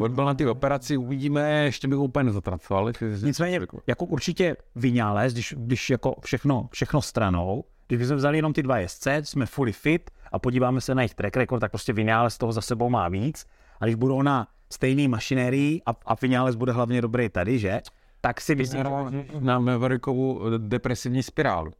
[0.00, 2.92] On byl na ty operaci, uvidíme, ještě bych úplně nezatracoval.
[3.22, 8.62] Nicméně, jako určitě Vinales, když, když jako všechno, všechno stranou, když bychom vzali jenom ty
[8.62, 12.38] dva jezdce, jsme fully fit a podíváme se na jejich track record, tak prostě Vinales
[12.38, 13.46] toho za sebou má víc.
[13.80, 17.80] A když budou na stejné mašinérii a, a Vinales bude hlavně dobrý tady, že?
[18.26, 19.24] Tak si myslím, že...
[19.40, 21.70] Na Maverickovu depresivní spirálu.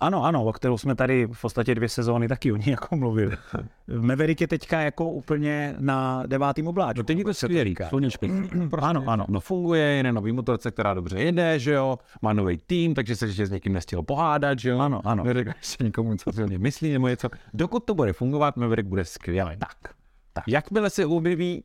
[0.00, 3.36] Ano, ano, o kterou jsme tady v podstatě dvě sezóny taky o ní jako mluvili.
[4.00, 6.98] Maverick je teďka jako úplně na devátým obláčku.
[6.98, 8.30] No teď je to skvělý, sluněčky.
[8.70, 9.26] prostě, ano, ano.
[9.28, 13.16] No funguje, je na nový motorce, která dobře jede, že jo, má nový tým, takže
[13.16, 14.78] se ještě s někým nestihl pohádat, že jo.
[14.78, 15.24] Ano, ano.
[15.24, 17.28] Neřekl se nikomu, co silně myslí nebo něco.
[17.54, 19.56] Dokud to bude fungovat, Maverick bude skvělý.
[19.58, 19.94] Tak.
[20.32, 20.44] tak.
[20.48, 21.64] Jakmile se objeví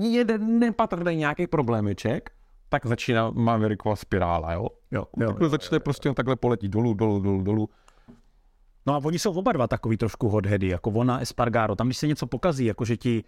[0.00, 2.30] jeden nepatrný nějaký problémeček,
[2.68, 4.68] tak začíná Maverickova spirála, jo?
[4.90, 7.68] Jo, jo, takhle jo, začne prostě takhle poletí dolů, dolů, dolů, dolů.
[8.86, 11.76] No a oni jsou oba dva takový trošku hotheady, jako ona Espargaro.
[11.76, 13.24] Tam, když se něco pokazí, jako že ti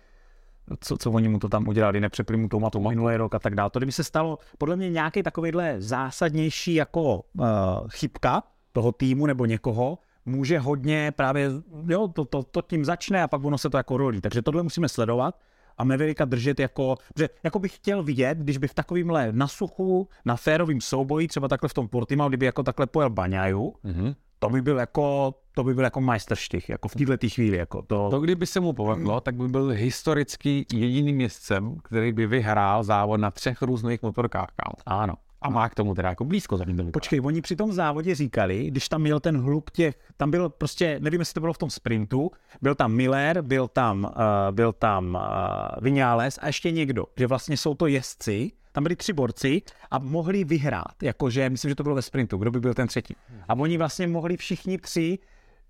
[0.80, 3.54] co, co oni mu to tam udělali, nepřepli mu to matu minulý rok a tak
[3.54, 3.70] dále.
[3.70, 7.46] To kdyby se stalo podle mě nějaký takovýhle zásadnější jako uh,
[7.88, 11.50] chybka toho týmu nebo někoho, může hodně právě,
[11.86, 14.20] jo, to, to, to tím začne a pak ono se to jako rolí.
[14.20, 15.40] Takže tohle musíme sledovat
[15.78, 20.08] a Mavericka držet jako, že jako bych chtěl vidět, když by v takovýmhle na suchu,
[20.24, 24.14] na férovým souboji, třeba takhle v tom Portimao, kdyby jako takhle pojel Baňaju, mm-hmm.
[24.38, 27.56] to by byl jako, to by byl jako majstrštich, jako v této chvíli.
[27.56, 28.10] Jako to...
[28.10, 33.20] to, kdyby se mu povedlo, tak by byl historicky jediným městcem, který by vyhrál závod
[33.20, 34.48] na třech různých motorkách.
[34.56, 35.02] Kámo.
[35.02, 35.14] Ano.
[35.42, 36.92] A má k tomu teda jako blízko za ním.
[36.92, 41.00] Počkej, oni při tom závodě říkali, když tam měl ten hluk těch, tam byl prostě,
[41.00, 42.30] nevím, jestli to bylo v tom sprintu,
[42.62, 44.10] byl tam Miller, byl tam, uh,
[44.50, 49.12] byl tam uh, Vinales a ještě někdo, že vlastně jsou to jezdci, tam byli tři
[49.12, 52.88] borci a mohli vyhrát, jakože, myslím, že to bylo ve sprintu, kdo by byl ten
[52.88, 53.16] třetí.
[53.48, 55.18] A oni vlastně mohli všichni tři,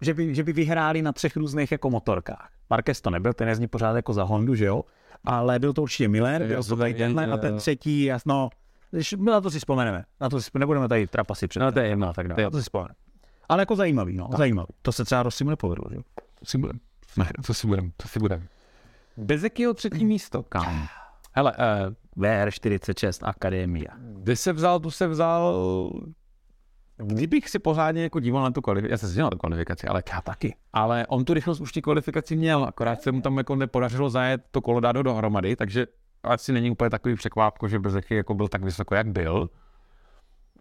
[0.00, 2.48] že by, že by vyhráli na třech různých jako motorkách.
[2.70, 4.82] Marquez to nebyl, ten jezdí pořád jako za Hondu, že jo?
[5.24, 8.50] Ale byl to určitě Miller, byl to tenhle a ten třetí, jasno,
[8.90, 10.04] když, na to si vzpomeneme.
[10.20, 11.60] Na to si, nebudeme tady trapasy před.
[11.60, 12.50] No, to je jedno, tak dále.
[12.50, 12.94] To si vzpomeneme.
[13.48, 14.38] Ale jako zajímavý, no, tak.
[14.38, 14.68] zajímavý.
[14.82, 15.96] To se třeba Rosimu nepovedlo, že?
[16.38, 16.78] To si budem.
[17.16, 18.48] Ne, to si budem, to si budem.
[19.16, 20.88] Bez jakého třetí místo, kam?
[21.32, 23.90] Hele, uh, VR46 Akademia.
[23.98, 25.90] Kde se vzal, tu se vzal...
[26.96, 30.02] Kdybych si pořádně jako díval na tu kvalifikaci, já jsem si na tu kvalifikaci, ale
[30.12, 30.56] já taky.
[30.72, 34.40] Ale on tu rychlost už ty kvalifikaci měl, akorát se mu tam jako nepodařilo zajet
[34.50, 35.86] to kolo dát do dohromady, takže
[36.22, 39.50] asi není úplně takový překvápko, že Bezechy jako byl tak vysoko, jak byl.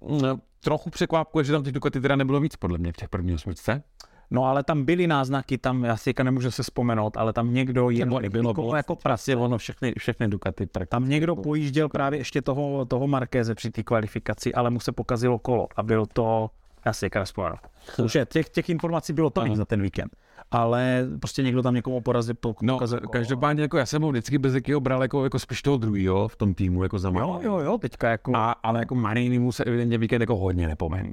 [0.02, 3.36] No, trochu překvápkuje, že tam těch Ducati teda nebylo víc, podle mě, v těch prvních
[3.36, 3.84] osmičce.
[4.32, 8.10] No ale tam byly náznaky, tam já si nemůžu se vzpomenout, ale tam někdo jen,
[8.10, 10.68] Nebo bylo, bylo jako prasě, ono všechny, všechny Ducati.
[10.68, 14.92] Tak tam někdo pojížděl právě ještě toho, toho Markéze při té kvalifikaci, ale mu se
[14.92, 16.50] pokazilo kolo a byl to,
[16.86, 17.60] já si vzpomenout.
[18.04, 20.12] Už je, těch, těch informací bylo tolik za ten víkend
[20.52, 22.36] ale prostě někdo tam někomu porazil.
[22.36, 25.62] Po, no, jako, každopádně jako já jsem ho vždycky bez jakého bral jako, jako spíš
[25.62, 28.36] toho druhého v tom týmu, jako za Jo, jo, jo, teďka jako...
[28.36, 31.12] A, ale jako Marini mu se evidentně víkend jako hodně nepovedl.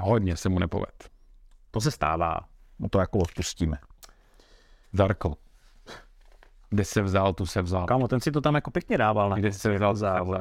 [0.00, 0.92] Hodně se mu nepovedl.
[1.70, 2.40] To se stává,
[2.78, 3.76] no to jako odpustíme.
[4.92, 5.36] Zarko.
[6.70, 7.86] Kde se vzal, tu se vzal.
[7.86, 9.34] Kámo, ten si to tam jako pěkně dával.
[9.34, 10.38] Kde se vzal závod.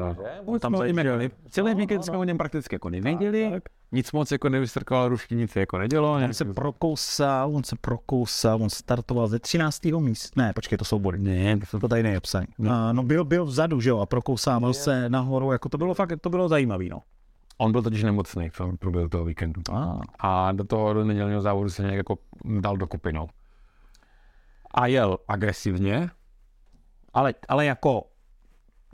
[0.59, 1.31] Tam zajímali.
[1.49, 3.61] Celý víkend jsme o něm prakticky jako nevěděli.
[3.91, 6.13] Nic moc jako nevystrkal rušky, nic jako nedělo.
[6.13, 9.85] On se prokousal, on se prokousal, on startoval ze 13.
[9.85, 10.41] místa.
[10.41, 11.17] Ne, počkej, to jsou body.
[11.17, 12.47] Ne, to, to tady nejepsaný.
[12.57, 12.93] No.
[12.93, 16.29] no byl, byl vzadu, že jo, a prokousával se nahoru, jako to bylo fakt, to
[16.29, 17.01] bylo zajímavý, no.
[17.57, 19.61] On byl totiž nemocný v průběhu toho víkendu.
[19.71, 19.99] A.
[20.19, 22.17] a do toho do nedělního závodu se nějak jako
[22.59, 23.27] dal do kupinou.
[24.71, 26.09] A jel agresivně,
[27.13, 28.03] ale, ale jako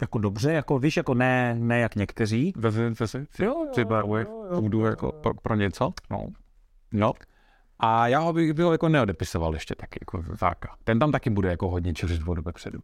[0.01, 2.53] jako dobře, jako víš, jako ne, ne jak někteří.
[2.55, 3.27] Vezměte si,
[3.71, 5.93] přibarvuj půdu jako pro, pro, něco.
[6.09, 6.27] No.
[6.91, 7.13] no.
[7.79, 10.75] A já ho bych, ho jako neodepisoval ještě taky, jako záka.
[10.83, 12.79] Ten tam taky bude jako hodně čeřit vodu vepředu.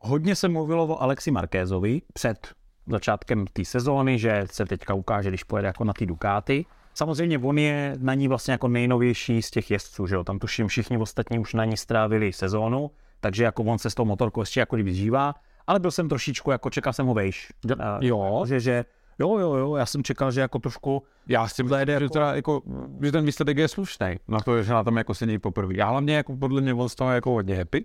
[0.00, 2.48] Hodně se mluvilo o Alexi Markézovi před
[2.86, 6.64] začátkem té sezóny, že se teďka ukáže, když pojede jako na ty Dukáty.
[6.94, 10.24] Samozřejmě on je na ní vlastně jako nejnovější z těch jezdců, že jo?
[10.24, 14.04] Tam tuším všichni ostatní už na ní strávili sezónu, takže jako on se s tou
[14.04, 15.34] motorkou ještě jako kdyby zžívá
[15.68, 17.52] ale byl jsem trošičku, jako čekal jsem ho vejš.
[18.00, 18.44] Jo.
[18.46, 18.84] Že, že
[19.20, 21.02] Jo, jo, jo, já jsem čekal, že jako trošku...
[21.28, 22.08] Já si myslím, že, jako...
[22.08, 22.62] Teda jako,
[23.02, 25.74] že ten výsledek je slušný na to, že na tom jako se něj poprvé.
[25.76, 27.84] Já hlavně jako podle mě on z toho jako hodně happy.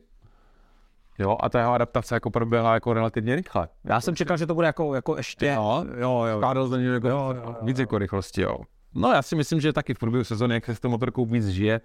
[1.20, 3.68] Jo, a ta jeho adaptace jako proběhla jako relativně rychle.
[3.84, 5.48] Já jsem čekal, že to bude jako, jako ještě...
[5.48, 6.38] Jo, jo, jo.
[6.38, 8.58] Skládal za jako jo, jo, jo, víc jako rychlosti, jo.
[8.96, 11.48] No já si myslím, že taky v průběhu sezóny, jak se s tou motorkou víc
[11.48, 11.82] žije,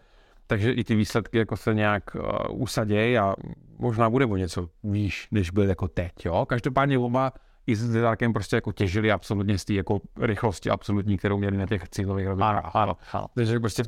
[0.48, 3.34] takže i ty výsledky jako se nějak uh, usadějí a
[3.78, 6.46] možná bude o něco výš, než byl jako teď, jo.
[6.46, 7.32] Každopádně oba
[7.66, 11.66] i s Zedarkem prostě jako těžili absolutně z té jako rychlosti absolutní, kterou měli na
[11.66, 13.26] těch cílových Ano, ano, ano.
[13.34, 13.82] Takže prostě.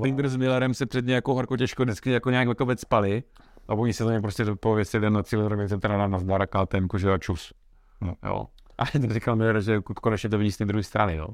[0.00, 3.22] Binder s Millerem se před jako horko těžko vždycky jako nějak jako spali
[3.68, 6.98] a oni se tam prostě pověsili na cíl, tak se teda na zdar a KTM,
[6.98, 7.52] že a čus.
[8.00, 8.46] No, jo.
[8.78, 11.28] A ten říkal Miller, že konečně to vidí z té druhé strany, jo.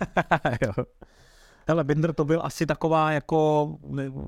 [0.66, 0.84] jo.
[1.68, 3.68] Hele, Binder to byl asi taková jako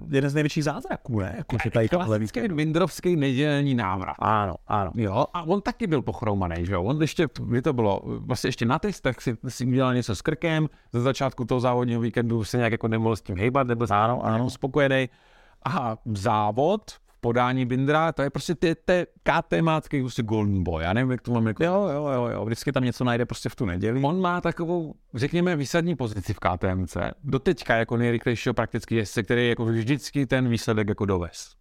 [0.08, 1.34] jeden z největších zázraků, ne?
[1.36, 4.16] Jako, že tady klasický Binderovský nedělní návrat.
[4.18, 4.90] Ano, ano.
[4.94, 6.82] Jo, a on taky byl pochroumaný, že jo?
[6.82, 10.68] On ještě, kdy to bylo, vlastně ještě na testech si, si udělal něco s krkem,
[10.92, 14.50] ze začátku toho závodního víkendu se nějak jako nemohl s tím hejbat, nebyl ano, ano.
[14.50, 15.08] spokojený.
[15.64, 21.10] A závod podání Bindra, to je prostě ty, ty KTMácký prostě golden boy, já nevím,
[21.10, 21.64] jak to mám jako...
[21.64, 24.00] Jo, jo, jo, jo, vždycky tam něco najde prostě v tu neděli.
[24.02, 29.64] On má takovou, řekněme, výsadní pozici v KTMC, doteďka jako nejrychlejšího prakticky jezdce, který jako
[29.64, 31.56] vždycky ten výsledek jako dovez.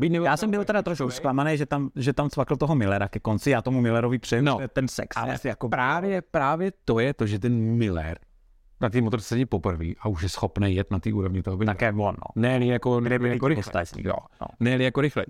[0.00, 3.50] Já jsem byl teda trošku zklamaný, že tam, že tam cvakl toho Millera ke konci,
[3.50, 5.16] já tomu Millerovi přeju, no, ten sex.
[5.16, 8.18] Ale jako právě, právě to je to, že ten Miller
[8.80, 11.74] na té motorce sedí poprvé a už je schopný jet na té úrovni toho Bindera.
[11.74, 12.42] Také on, no.
[12.42, 13.92] Ne, jako, ne, jako rychlec.
[13.98, 14.14] Jo.
[14.40, 14.46] No.
[14.60, 15.28] Ne, jako rychlec.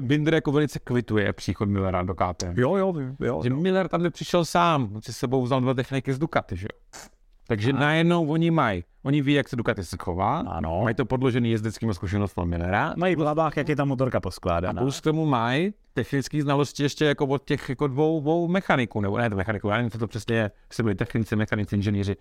[0.00, 2.52] Binder jako velice kvituje příchod Millera do KTM.
[2.56, 3.42] Jo, jo, jo.
[3.42, 3.56] Že jo.
[3.56, 7.00] Miller tam přišel sám, si sebou vzal dva techniky z Ducati, že jo.
[7.46, 7.78] Takže a.
[7.78, 10.80] najednou oni mají, oni ví, jak se Ducati se chová, ano.
[10.82, 12.94] mají to podložený jezdeckým zkušenostmi Millera.
[12.96, 14.80] Mají v hlavách, jak je ta motorka poskládaná.
[14.80, 19.00] A plus k tomu mají technické znalosti ještě jako od těch jako dvou, dvou mechaniků,
[19.00, 22.16] nebo ne to mechaniků, já nevím, co to přesně je, jestli byli technici, mechanici, inženýři.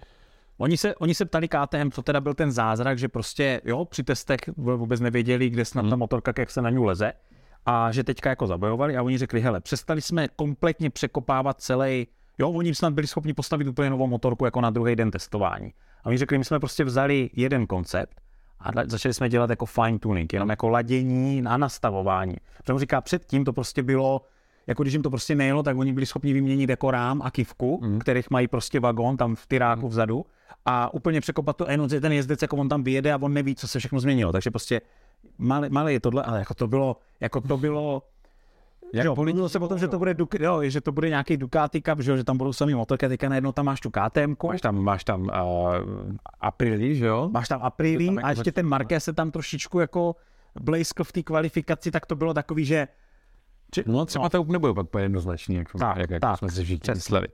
[0.61, 4.03] Oni se, oni se ptali KTM, co teda byl ten zázrak, že prostě jo, při
[4.03, 5.99] testech vůbec nevěděli, kde snad ta hmm.
[5.99, 7.13] motorka, jak se na ní leze
[7.65, 12.49] a že teďka jako zabojovali a oni řekli, hele, přestali jsme kompletně překopávat celý, jo,
[12.51, 15.73] oni snad byli schopni postavit úplně novou motorku jako na druhý den testování.
[16.03, 18.21] A oni řekli, my jsme prostě vzali jeden koncept
[18.59, 22.35] a začali jsme dělat jako fine tuning, jenom jako ladění a nastavování.
[22.57, 24.21] Protože říká, předtím to prostě bylo,
[24.69, 27.79] jako když jim to prostě nejelo, tak oni byli schopni vyměnit jako rám a kivku,
[27.83, 27.99] mm.
[27.99, 29.89] kterých mají prostě vagon tam v tyráku mm.
[29.89, 30.25] vzadu
[30.65, 33.67] a úplně překopat to, jenom ten jezdec, jako on tam vyjede a on neví, co
[33.67, 34.31] se všechno změnilo.
[34.31, 34.81] Takže prostě
[35.37, 38.03] malé, malé je tohle, ale jako to bylo, jako to bylo,
[38.93, 41.81] jak jo, mluvilo se o tom, že to bude, jo, že to bude nějaký Ducati
[41.81, 44.35] Cup, že, jo, že tam budou samý motorky, teďka najednou tam máš tu KTM.
[44.47, 45.29] Máš tam, máš tam uh,
[46.41, 47.29] Aprili, že jo?
[47.33, 50.15] Máš tam Aprili a ještě ten Marquez se tam trošičku jako
[50.61, 52.87] blejskl v té kvalifikaci, tak to bylo takový, že
[53.71, 54.29] či, no třeba no.
[54.29, 57.27] to úplně nebude pak jednoznačný, jak, tak, jak, jak tak, jsme se všichni mysleli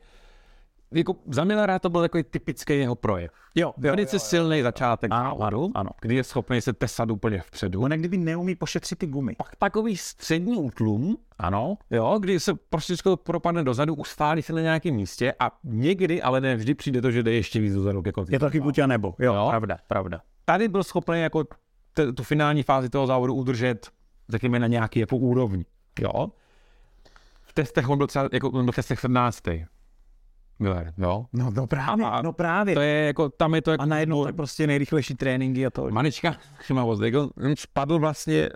[0.92, 3.32] jako za Millera to byl takový typický jeho projev.
[3.56, 5.90] Jo, jo Velice jo, silný začátek ano, závodu, ano.
[6.02, 7.82] kdy je schopný se tesat úplně vpředu.
[7.82, 9.36] On kdyby neumí pošetřit ty gumy.
[9.38, 11.78] Pak takový střední útlum, ano.
[11.92, 12.94] Jo, kdy se prostě
[13.24, 17.24] propadne dozadu, ustálí se na nějakém místě a někdy, ale ne vždy přijde to, že
[17.24, 18.36] jde ještě víc dozadu ke konci.
[18.36, 19.16] Je to chybu a nebo.
[19.20, 20.22] Jo, jo, pravda, pravda.
[20.46, 21.44] Tady byl schopný jako
[21.94, 23.88] t- tu finální fázi toho závodu udržet,
[24.30, 25.66] řekněme, na nějaký jako úrovni.
[26.00, 26.28] Jo.
[27.42, 29.44] V testech on byl třeba, jako on byl v testech 17.
[30.60, 31.26] Miller, jo.
[31.34, 32.76] No, no právě, a no právě.
[32.76, 33.84] To je jako, tam je to jako...
[33.84, 35.90] A najednou je prostě nejrychlejší tréninky a to.
[35.90, 38.50] Manička všimavost, jako on spadl vlastně,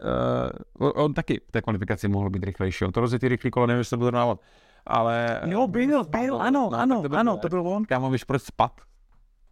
[0.79, 3.77] uh, on taky v té kvalifikaci mohl být rychlejší, on to rozjetý rychlý kolo, nevím,
[3.79, 4.41] jestli to byl návod,
[4.85, 5.41] ale...
[5.45, 7.85] Jo, byl, byl, ano, no, ano, to byl, ano, to byl on.
[7.85, 8.81] Kámo, víš, proč spad?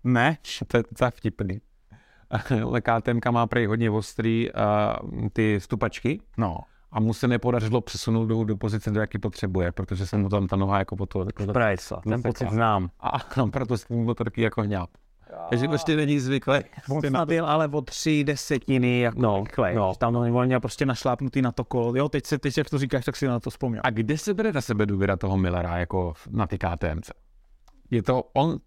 [0.03, 0.37] Ne.
[0.67, 1.61] To je docela vtipný.
[2.63, 6.21] Ale KTM má prej hodně ostrý uh, ty stupačky.
[6.37, 6.57] No
[6.97, 10.47] a mu se nepodařilo přesunout do, do pozice, do jaké potřebuje, protože se mu tam
[10.47, 11.25] ta noha jako po to...
[11.53, 12.89] Prajca, ten pocit znám.
[12.99, 14.89] A no, proto s tím byl taky jako hňáp.
[15.49, 16.59] Takže prostě není zvyklý.
[16.89, 19.75] On byl ale o tři desetiny jako no, rychlej.
[19.75, 19.95] No.
[19.95, 21.95] Tam to měl prostě našlápnutý na to kolo.
[21.95, 23.81] Jo, teď, se, teď jak to říkáš, tak si na to vzpomněl.
[23.85, 27.09] A kde se bere na sebe důvěra toho Millera jako na ty KTMC?
[27.91, 28.57] Je to, on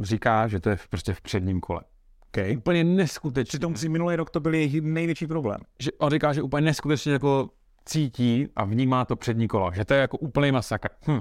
[0.00, 1.80] říká, že to je prostě v předním kole.
[2.28, 2.56] Okay.
[2.56, 3.48] Úplně neskutečně.
[3.48, 5.60] Přitom si minulý rok to byl jejich největší problém.
[5.78, 7.50] Že on říká, že úplně neskutečně jako
[7.88, 10.88] cítí a vnímá to přední kolo, že to je jako úplný masakr.
[11.08, 11.20] Hm.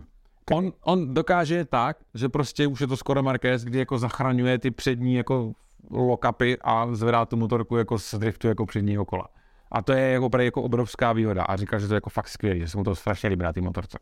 [0.52, 4.72] On, on dokáže tak, že prostě už je to skoro Marquez, kdy jako zachraňuje ty
[4.72, 5.52] přední jako
[5.92, 9.28] lokapy a zvedá tu motorku jako z driftu jako předního kola.
[9.72, 11.44] A to je jako, jako obrovská výhoda.
[11.44, 13.54] A říká, že to je jako fakt skvělé, že se mu to strašně líbí na
[13.54, 14.00] té motorce.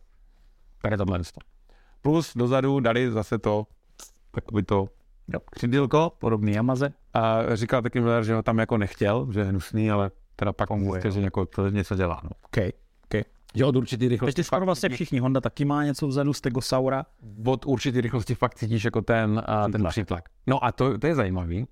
[0.82, 1.40] Tady tohle to.
[2.02, 3.68] Plus dozadu dali zase to,
[4.32, 4.88] takový to
[5.52, 6.94] křidílko, podobný Yamaze.
[7.14, 11.02] A říkal taky že ho tam jako nechtěl, že je hnusný, ale teda pak funguje,
[11.12, 12.22] že jako to něco dělá.
[12.24, 12.30] No.
[12.46, 12.72] Okay.
[13.06, 13.24] Okay.
[13.56, 14.36] Že od určitý rychlosti.
[14.36, 17.06] Teď skoro vlastně všichni, Honda taky má něco vzadu z Tegosaura.
[17.46, 20.24] Od určitý rychlosti fakt cítíš jako ten, uh, ten přítlak.
[20.48, 21.66] No a to, to je zajímavý.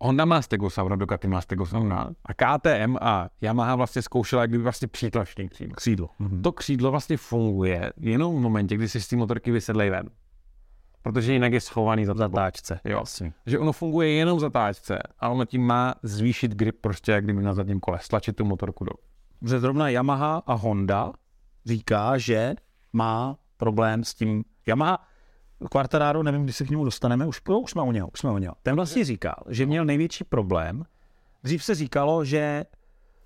[0.00, 4.88] Honda má Stegosaura, Ducati má Stegosaura a KTM a Yamaha vlastně zkoušela jak kdyby vlastně
[4.88, 5.74] přítlačný křídlo.
[5.74, 6.08] křídlo.
[6.20, 6.42] Mm-hmm.
[6.42, 10.08] To křídlo vlastně funguje jenom v momentě, kdy si z té motorky vysedlej ven
[11.02, 12.80] protože jinak je schovaný za zatáčce.
[12.84, 13.00] Jo.
[13.00, 13.32] Asi.
[13.46, 17.42] Že ono funguje jenom v zatáčce a ono tím má zvýšit grip prostě jak kdyby
[17.42, 18.92] na zadním kole, stlačit tu motorku do.
[19.48, 21.12] Že zrovna Yamaha a Honda
[21.66, 22.54] říká, že
[22.92, 24.98] má problém s tím Yamaha
[25.70, 28.30] Quartararo, nevím, kdy se k němu dostaneme, už, no, už jsme u něho, už jsme
[28.30, 28.54] u něho.
[28.62, 30.84] Ten vlastně říkal, že měl největší problém.
[31.42, 32.64] Dřív se říkalo, že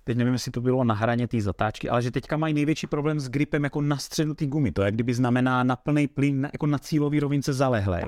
[0.03, 3.19] teď nevím, jestli to bylo na hraně té zatáčky, ale že teďka mají největší problém
[3.19, 4.71] s gripem jako na středu té gumy.
[4.71, 8.03] To je, kdyby znamená na plný plyn, na, jako na cílový rovince zalehlé.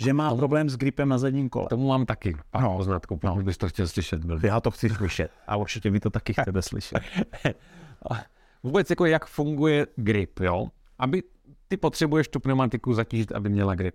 [0.00, 1.66] Že má problém s gripem na zadním kole.
[1.68, 2.76] Tomu mám taky no.
[2.76, 3.42] poznatku, pokud no.
[3.42, 4.24] bys to chtěl slyšet.
[4.24, 4.38] Byl.
[4.42, 6.98] Já to chci slyšet a určitě vy to taky chcete slyšet.
[8.62, 10.68] Vůbec jako jak funguje grip, jo?
[10.98, 11.22] Aby
[11.68, 13.94] ty potřebuješ tu pneumatiku zatížit, aby měla grip.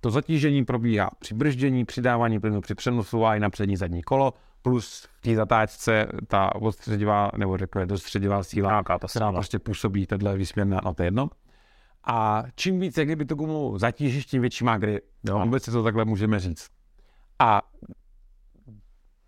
[0.00, 4.34] To zatížení probíhá při brždění, přidávání plynu při přenosu a i na přední zadní kolo,
[4.66, 10.06] plus v té zatáčce ta odstředivá, nebo řekněme dostředivá síla, Nějaká ta která prostě působí
[10.06, 11.30] tenhle výsměr na, na to jedno.
[12.04, 15.04] A čím víc, jak kdyby to gumu zatížíš, tím větší má grip.
[15.28, 15.40] Jo.
[15.40, 16.68] Vůbec si to takhle můžeme říct.
[17.38, 17.62] A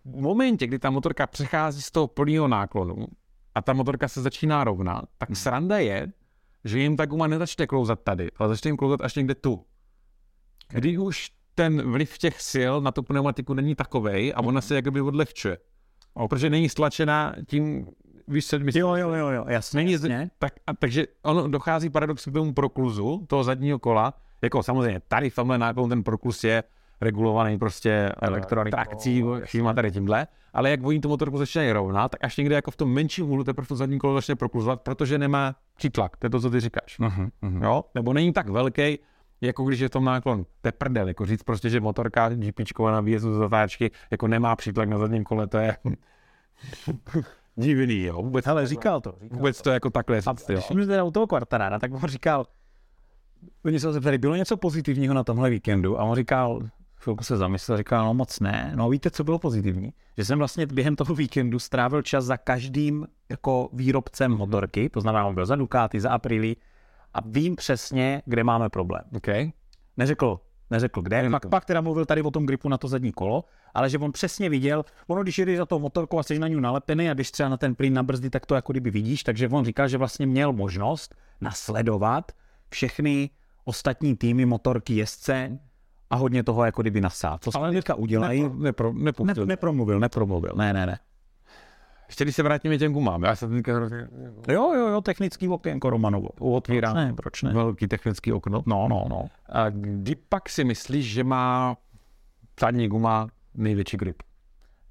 [0.05, 3.07] v momentě, kdy ta motorka přechází z toho plného náklonu
[3.55, 6.11] a ta motorka se začíná rovnat, tak sranda je,
[6.65, 9.65] že jim ta guma nezačne klouzat tady, ale začne jim klouzat až někde tu.
[10.69, 15.01] Kdy už ten vliv těch sil na tu pneumatiku není takovej a ona se jakoby
[15.01, 15.57] odlehčuje.
[16.29, 17.87] Protože není stlačená tím,
[18.27, 20.29] víš co, myslím, Jo, jo, jo, jo, jasně, není, jasně.
[20.39, 25.29] tak, a, takže ono dochází paradoxně k tomu prokluzu toho zadního kola, jako samozřejmě tady
[25.29, 26.63] v tomhle náklonu ten prokluz je
[27.01, 32.23] regulovaný prostě Elektronikou, trakcí, všíma tady tímhle, ale jak oni tu motorku začínají rovnat, tak
[32.23, 35.55] až někde jako v tom menším úhlu teprve to zadní kolo začne prokluzovat, protože nemá
[35.77, 36.99] přítlak, to je to, co ty říkáš.
[36.99, 37.63] Uh-huh, uh-huh.
[37.63, 37.83] Jo?
[37.95, 38.99] Nebo není tak velký,
[39.41, 40.45] jako když je v tom náklonu.
[40.61, 44.55] To je prdel, jako říct prostě, že motorka GPčková na výjezdu z zatáčky jako nemá
[44.55, 45.77] přítlak na zadním kole, to je
[47.55, 48.21] divný, jo.
[48.21, 49.15] Vůbec, Hele, říkal to.
[49.21, 50.55] Říkal vůbec to jako takhle A říct, jo.
[50.55, 52.45] když jsme teda u toho Quartarara, tak on říkal,
[53.65, 55.99] oni se zeptali, bylo něco pozitivního na tomhle víkendu?
[55.99, 56.59] A on říkal,
[56.95, 58.71] chvilku se zamyslel, říkal, no moc ne.
[58.75, 59.93] No a víte, co bylo pozitivní?
[60.17, 65.25] Že jsem vlastně během toho víkendu strávil čas za každým jako výrobcem motorky, to znamená,
[65.25, 66.55] on byl za Ducati, za Aprili
[67.13, 69.01] a vím přesně, kde máme problém.
[69.15, 69.51] Okay.
[69.97, 71.17] Neřekl, neřekl kde.
[71.17, 73.43] Jen Pak, pak teda mluvil tady o tom gripu na to zadní kolo,
[73.73, 76.61] ale že on přesně viděl, ono když jedeš za tou motorkou a jsi na ní
[76.61, 79.49] nalepený a když třeba na ten plyn na brzdy, tak to jako kdyby vidíš, takže
[79.49, 82.31] on říkal, že vlastně měl možnost nasledovat
[82.69, 83.29] všechny
[83.65, 85.59] ostatní týmy, motorky, jezdce
[86.09, 87.43] a hodně toho jako kdyby nasát.
[87.43, 88.43] Co ale teďka udělají?
[88.43, 89.45] Nepro, nepro, Ne, nepustil.
[89.45, 90.99] nepromluvil, nepromluvil, ne, ne, ne.
[92.09, 93.71] Ještě když se vrátíme těm gumám, já jsem teďka
[94.51, 96.29] Jo, jo, jo, technický okénko Romanovo.
[96.39, 97.53] otvírám Ne, proč ne?
[97.53, 98.63] velký technický okno.
[98.65, 99.29] No, no, no.
[99.49, 101.77] A kdy pak si myslíš, že má
[102.59, 104.23] zadní guma největší grip?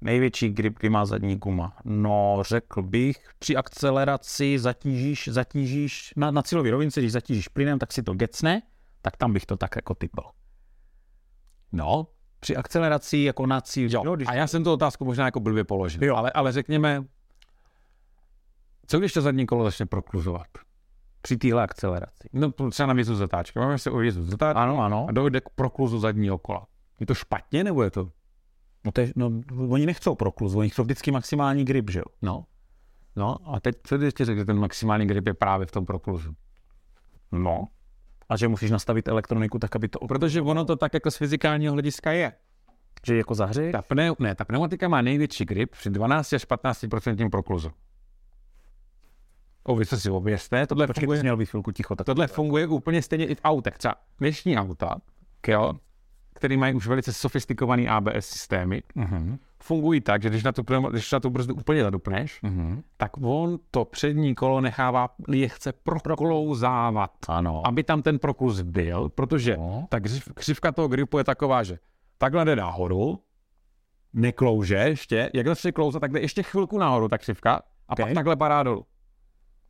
[0.01, 1.77] Největší grip, kdy má zadní guma.
[1.83, 7.91] No, řekl bych, při akceleraci zatížíš, zatížíš na, na cílový rovince, když zatížíš plynem, tak
[7.91, 8.61] si to gecne,
[9.01, 10.21] tak tam bych to tak jako typl.
[11.71, 12.07] No,
[12.39, 14.01] Při akceleraci jako na cíl, jo.
[14.05, 16.03] jo, když A já jsem tu otázku možná jako blbě položil.
[16.03, 16.15] Jo.
[16.15, 17.03] Ale, ale řekněme,
[18.87, 20.47] co když to zadní kolo začne prokluzovat?
[21.21, 22.29] při téhle akceleraci.
[22.33, 23.59] No třeba na vězu zatáčky.
[23.59, 25.05] Máme se o vězu zatáčky Ano, ano.
[25.09, 26.67] a dojde k prokluzu zadního kola.
[26.99, 28.09] Je to špatně nebo je to?
[28.85, 29.31] No, to je, no,
[29.69, 32.05] oni nechcou prokluz, oni chcou vždycky maximální grip, že jo?
[32.21, 32.45] No.
[33.15, 35.85] No a teď co ty ještě řekl, že ten maximální grip je právě v tom
[35.85, 36.33] prokluzu?
[37.31, 37.67] No.
[38.29, 41.73] A že musíš nastavit elektroniku tak, aby to Protože ono to tak jako z fyzikálního
[41.73, 42.33] hlediska je.
[43.05, 43.71] že jako zahřeješ.
[43.71, 47.71] Ta, pneu, ne, ta pneumatika má největší grip při 12 až 15% prokluzu.
[49.63, 51.95] O, vy si ověste, tohle Počkej, funguje, měl být chvilku ticho.
[51.95, 53.77] Tak tohle funguje úplně stejně i v autech.
[53.77, 54.95] Třeba dnešní auta,
[55.47, 55.73] jo,
[56.33, 59.37] který mají už velice sofistikovaný ABS systémy, uh-huh.
[59.63, 62.83] Fungují tak, že když na tu, když na tu brzdu úplně zadupneš, Uh-huh.
[62.97, 67.67] tak on to přední kolo nechává lehce proklouzávat, Ano.
[67.67, 69.85] aby tam ten prokluz byl, protože No.
[69.89, 71.79] ta křiv, křivka toho gripu je taková, že
[72.17, 73.19] takhle jde nahoru,
[74.13, 77.53] neklouže ještě, jak začne klouzat, tak jde ještě chvilku nahoru ta křivka
[77.87, 78.05] a Okay.
[78.05, 78.85] pak takhle padá dolů.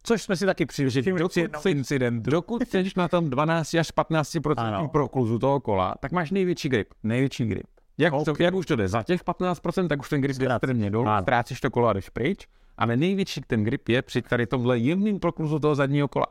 [0.04, 1.02] Což jsme si taky přišli.
[1.02, 4.88] Dokud, incident, dokud jsi na tom 12 až 15% Ano.
[4.88, 6.88] prokluzu toho kola, tak máš největší grip.
[7.04, 7.68] Největší grip.
[8.00, 8.36] Jak, okay.
[8.36, 11.10] to, jak už to jde za těch 15%, tak už ten grip jde extrémně dolů,
[11.22, 15.20] ztrácíš to kolo a jdeš pryč, ale největší ten grip je při tady tomhle jemným
[15.20, 16.26] prokluzu toho zadního kola.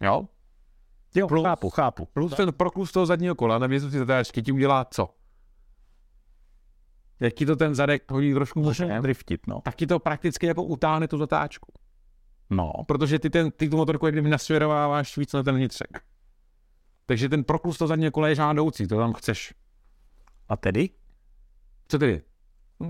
[0.00, 0.28] Jo?
[1.14, 2.08] Jo, Plus- chápu, chápu.
[2.12, 5.08] Plus ten prokluz toho zadního kola na vězu si zatáčky ti udělá co?
[7.20, 9.60] Jak ti to ten zadek hodí trošku Může driftit, no.
[9.60, 11.72] tak ti to prakticky jako utáhne tu zatáčku.
[12.50, 12.72] No.
[12.86, 16.02] Protože ty, ten, ty tu motorku jak kdyby nasměrováváš víc na ten vnitřek.
[17.06, 19.54] Takže ten prokluz toho zadního kola je žádoucí, to tam chceš.
[20.48, 20.90] A tedy?
[21.92, 22.22] Co tedy?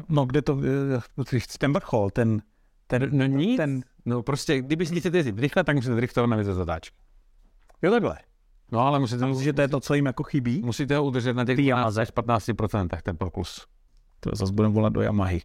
[0.08, 0.58] No, kde to,
[1.20, 2.42] eh, ten vrchol, ten,
[2.86, 3.56] ten, No nic.
[3.56, 6.96] ten, No prostě, kdyby si chcete jezdit rychle, tak musíte driftovat na věze zatáčky.
[7.82, 8.18] jo takhle.
[8.72, 10.62] No ale musíte, Myslím, že to je to, co jim jako chybí.
[10.64, 12.02] musíte ho udržet na těch Ty 12 Yamaze.
[12.02, 13.66] až 15% ten prokluz.
[14.20, 15.40] To zase budeme volat do Yamahy.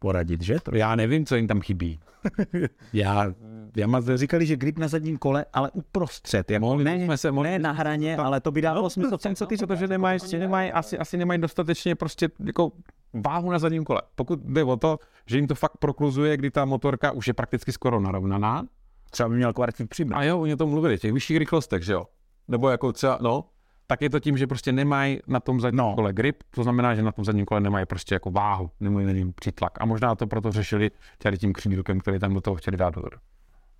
[0.00, 0.60] Poradit, že?
[0.62, 0.76] To...
[0.76, 2.00] Já nevím, co jim tam chybí.
[2.92, 3.34] já,
[3.76, 6.50] já má říkali, že grip na zadním kole, ale uprostřed.
[6.50, 9.18] Jako mohli, ne, jsme se, mohli, ne na hraně, to, ale to by dávalo smysl.
[9.24, 12.72] No, co ty, protože nemají, nemají, asi, asi nemají dostatečně prostě jako
[13.12, 14.02] váhu na zadním kole.
[14.14, 17.72] Pokud jde o to, že jim to fakt prokluzuje, kdy ta motorka už je prakticky
[17.72, 18.66] skoro narovnaná.
[19.10, 20.18] Třeba by měl kvalitní přibrat.
[20.18, 22.06] A jo, oni to mluvili, těch vyšších rychlostech, že jo.
[22.48, 23.44] Nebo jako třeba, no,
[23.90, 25.94] tak je to tím, že prostě nemají na tom zadním no.
[25.94, 29.12] kole grip, to znamená, že na tom zadním kole nemají prostě jako váhu, nemají na
[29.12, 29.72] něm přitlak.
[29.80, 33.18] A možná to proto řešili tady tím křídlkem, který tam do toho chtěli dát dozor.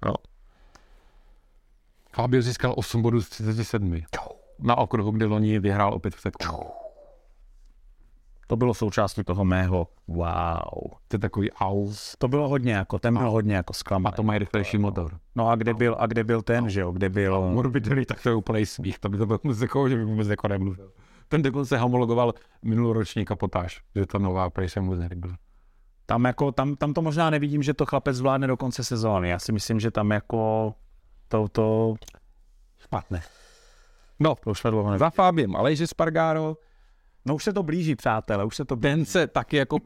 [0.07, 0.15] No.
[2.13, 4.01] Fabio získal 8 bodů z 37.
[4.59, 6.49] Na okruhu, kde loni vyhrál opět v sekci.
[8.51, 10.91] To bylo součástí toho mého wow.
[11.09, 11.93] To je takový au.
[12.19, 14.13] To bylo hodně jako, ten byl hodně jako zklamaný.
[14.13, 15.19] A to mají rychlejší motor.
[15.35, 16.71] No a kde byl, a kde byl ten, no.
[16.71, 17.41] že jo, kde byl...
[17.41, 20.49] Morbidelli, tak to je úplný smích, to by to bylo jako, že by vůbec jako
[20.49, 20.93] nemluvil.
[21.29, 25.35] Ten dokonce homologoval minuloroční kapotáž, že to nová, prej jsem vůbec nebyl.
[26.07, 29.29] Tam, jako, tam, tam to možná nevidím, že to chlapec zvládne do konce sezóny.
[29.29, 30.75] Já si myslím, že tam jako
[31.29, 31.95] to, to
[32.79, 33.23] špatné.
[34.21, 36.57] No, to už dlouho Za Fabiem Alejže Spargaro,
[37.25, 38.97] No už se to blíží, přátelé, už se to blíží.
[38.97, 39.79] Ten se taky jako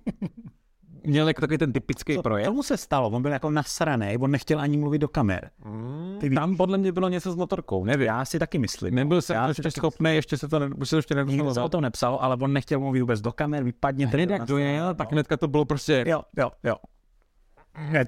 [1.05, 2.47] měl jako takový ten typický Co, projev.
[2.47, 5.51] Tomu se stalo, on byl jako nasraný, on nechtěl ani mluvit do kamer.
[5.65, 8.07] Mm, Ty tam podle mě bylo něco s motorkou, nevím.
[8.07, 8.95] Já si taky myslím.
[8.95, 11.69] Nebyl jsem já ještě schopný, ještě se to, ne, už se ještě Nikdo se o
[11.69, 14.09] tom nepsal, ale on nechtěl mluvit vůbec do kamer, vypadně.
[14.09, 16.05] Ten jak dojel, tak hnedka to bylo prostě...
[16.07, 16.77] Jo, jo, jo.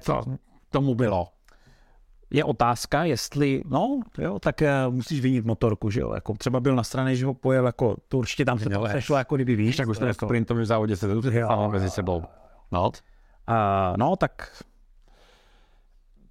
[0.05, 0.23] To,
[0.69, 1.27] tomu bylo
[2.29, 6.75] je otázka, jestli, no, jo, tak uh, musíš vynít motorku, že jo, jako třeba byl
[6.75, 9.75] na straně, že ho pojel, jako, to určitě tam se to sešlo, jako kdyby víš.
[9.75, 10.25] Tak už to jako...
[10.25, 12.23] v sprintovém závodě se to jo, mezi sebou.
[12.71, 12.85] No.
[12.87, 14.63] Uh, no, tak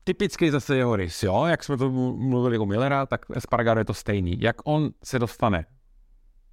[0.05, 3.94] typický zase jeho rys, jo, jak jsme to mluvili o Millera, tak Espargaro je to
[3.94, 4.40] stejný.
[4.40, 5.66] Jak on se dostane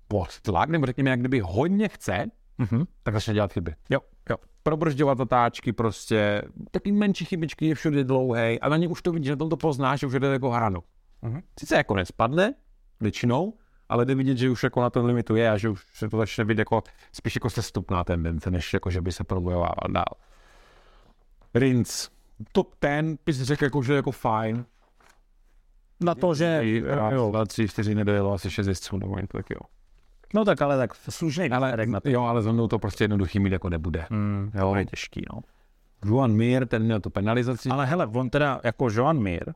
[0.08, 2.26] pod tlak, nebo řekněme, jak kdyby hodně chce,
[2.60, 2.86] mm-hmm.
[3.04, 3.76] tak začne dělat chyby.
[3.89, 4.00] Jo
[4.64, 6.41] probržďovat zatáčky prostě,
[6.72, 9.57] taky menší chybičky je všude dlouhý a na ně už to vidíš, na tom to
[9.57, 10.80] poznáš, že už jde jako hranu.
[11.24, 11.41] Uh-huh.
[11.59, 12.53] Sice jako nespadne,
[12.99, 13.53] většinou,
[13.89, 16.18] ale jde vidět, že už jako na tom limitu je a že už se to
[16.18, 20.14] začne vidět jako spíš jako sestupná tendence, než jako, že by se probojovával dál.
[21.53, 22.09] Rins,
[22.51, 24.66] top ten, bys řekl jako, že jako fajn.
[26.01, 26.61] Na to, že...
[27.11, 29.59] Jo, 2, 3, 4 nedojelo asi 6 jezdců, nebo tak jo.
[30.34, 32.10] No tak ale tak slušný ale, na to.
[32.10, 34.06] Jo, ale za mnou to prostě jednoduchý mít jako nebude.
[34.10, 34.76] Hmm, jo.
[34.76, 35.42] je těžký, no.
[36.06, 37.70] Joan Mir, ten měl tu penalizaci.
[37.70, 39.54] Ale hele, on teda jako Joan Mir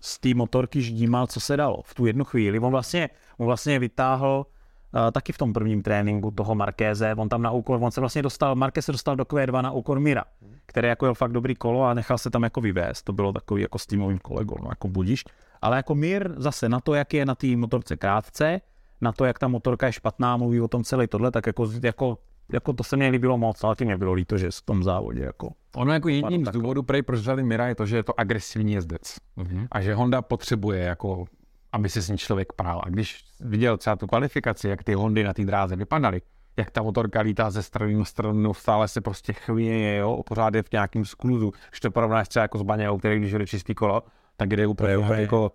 [0.00, 2.58] z té motorky ždímal, co se dalo v tu jednu chvíli.
[2.58, 4.46] On vlastně, on vlastně vytáhl
[4.94, 8.22] uh, taky v tom prvním tréninku toho Markéze, on tam na úkor, on se vlastně
[8.22, 10.24] dostal, Marquez se dostal do Q2 na úkor Mira,
[10.66, 13.04] který jako jel fakt dobrý kolo a nechal se tam jako vyvést.
[13.04, 15.24] To bylo takový jako s týmovým kolegou, no jako budíš.
[15.62, 18.60] Ale jako Mir zase na to, jak je na té motorce krátce,
[19.00, 22.18] na to, jak ta motorka je špatná, mluví o tom celý tohle, tak jako, jako,
[22.52, 25.22] jako to se mi líbilo moc, ale tím mě bylo líto, že v tom závodě
[25.22, 25.50] jako...
[25.76, 28.72] Ono jako jedním z důvodů, prej, proč vzali Mira, je to, že je to agresivní
[28.72, 29.16] jezdec.
[29.38, 29.68] Mm-hmm.
[29.70, 31.26] A že Honda potřebuje jako
[31.72, 32.82] aby se s ní člověk prál.
[32.84, 36.22] A když viděl třeba tu kvalifikaci, jak ty Hondy na té dráze vypadaly,
[36.56, 40.62] jak ta motorka lítá ze strany na stranu, stále se prostě chvěje, jo, pořád je
[40.62, 41.52] v nějakém skluzu.
[41.70, 44.02] Když to porovnáš třeba jako s Baněou, který když jde čistý kolo,
[44.36, 45.52] tak jde úplně jako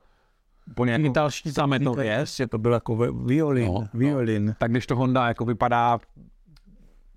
[0.70, 2.96] úplně jako italští zametově, že to byl jako
[3.26, 4.46] violin, no, violin.
[4.46, 4.54] No.
[4.58, 6.00] Tak když to Honda jako vypadá,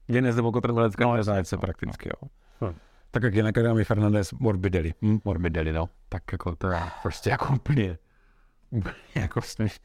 [0.08, 2.28] je nebo kotrvelecká no, nezájece no, prakticky, jo.
[2.60, 2.74] No.
[3.10, 3.52] Tak jak je na
[3.84, 4.94] Fernandez Morbidelli.
[5.02, 5.18] Hm?
[5.24, 5.88] Morbidelli, no.
[6.08, 7.98] Tak jako to je prostě jako úplně,
[8.70, 9.80] úplně jako směš.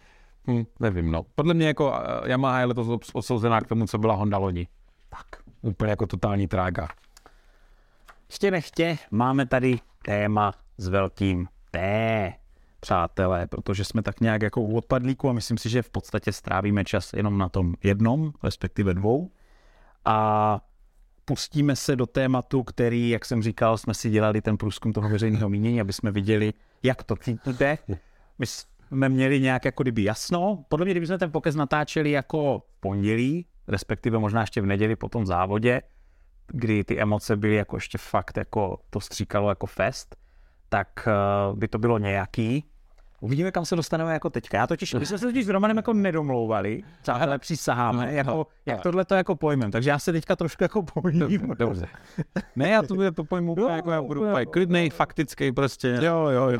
[0.48, 1.26] Hm, nevím, no.
[1.36, 1.98] Podle mě jako uh,
[2.30, 4.68] Yamaha je letos odsouzená k tomu, co byla Honda loni.
[5.10, 5.26] Tak.
[5.62, 6.88] Úplně jako totální trága.
[8.34, 12.34] Chtě nechtě, máme tady téma s velkým T
[12.82, 16.84] přátelé, protože jsme tak nějak jako u odpadlíku a myslím si, že v podstatě strávíme
[16.84, 19.32] čas jenom na tom jednom, respektive dvou.
[20.06, 20.60] A
[21.26, 25.50] pustíme se do tématu, který, jak jsem říkal, jsme si dělali ten průzkum toho veřejného
[25.50, 26.54] mínění, aby jsme viděli,
[26.84, 27.16] jak to
[27.46, 27.78] jde.
[28.40, 30.66] My jsme měli nějak jako kdyby jasno.
[30.70, 35.10] Podle mě, kdyby jsme ten pokez natáčeli jako pondělí, respektive možná ještě v neděli po
[35.10, 35.82] tom závodě,
[36.48, 40.16] kdy ty emoce byly jako ještě fakt jako to stříkalo jako fest,
[40.74, 41.12] tak eh,
[41.56, 42.66] by to bylo nějaký.
[43.22, 44.58] Uvidíme, kam se dostaneme jako teďka.
[44.58, 48.46] Já totiž, my jsme se totiž s Romanem jako nedomlouvali, přátelé, přísaháme, no, jako, no,
[48.66, 48.84] jak no.
[48.84, 49.72] tohle to jako pojmem.
[49.72, 51.56] Takže já se teďka trošku jako bojím.
[51.58, 51.88] Dobře.
[52.56, 56.00] Ne, já to, to pojmu jako já budu úplně klidnej, faktický, prostě.
[56.02, 56.58] Jo, jo, jo.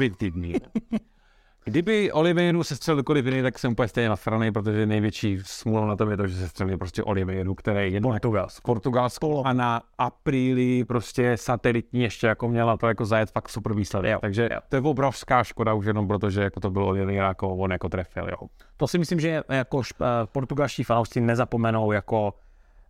[1.64, 5.96] Kdyby Olivieru se střelil kdokoliv jiný, tak jsem úplně stejně nasraný, protože největší smůlou na
[5.96, 8.62] tom je to, že se střelil prostě Olivieru, který je Portugalsko.
[8.66, 14.12] Portugalsko a na apríli prostě satelitní ještě jako měla to jako zajet fakt super výsledek.
[14.12, 14.20] Jo.
[14.22, 14.60] Takže jo.
[14.70, 18.28] to je obrovská škoda už jenom protože jako to bylo Olivier jako on jako trefil.
[18.30, 18.48] Jo.
[18.78, 22.34] To si myslím, že jako šp- eh, portugalští fanoušci nezapomenou jako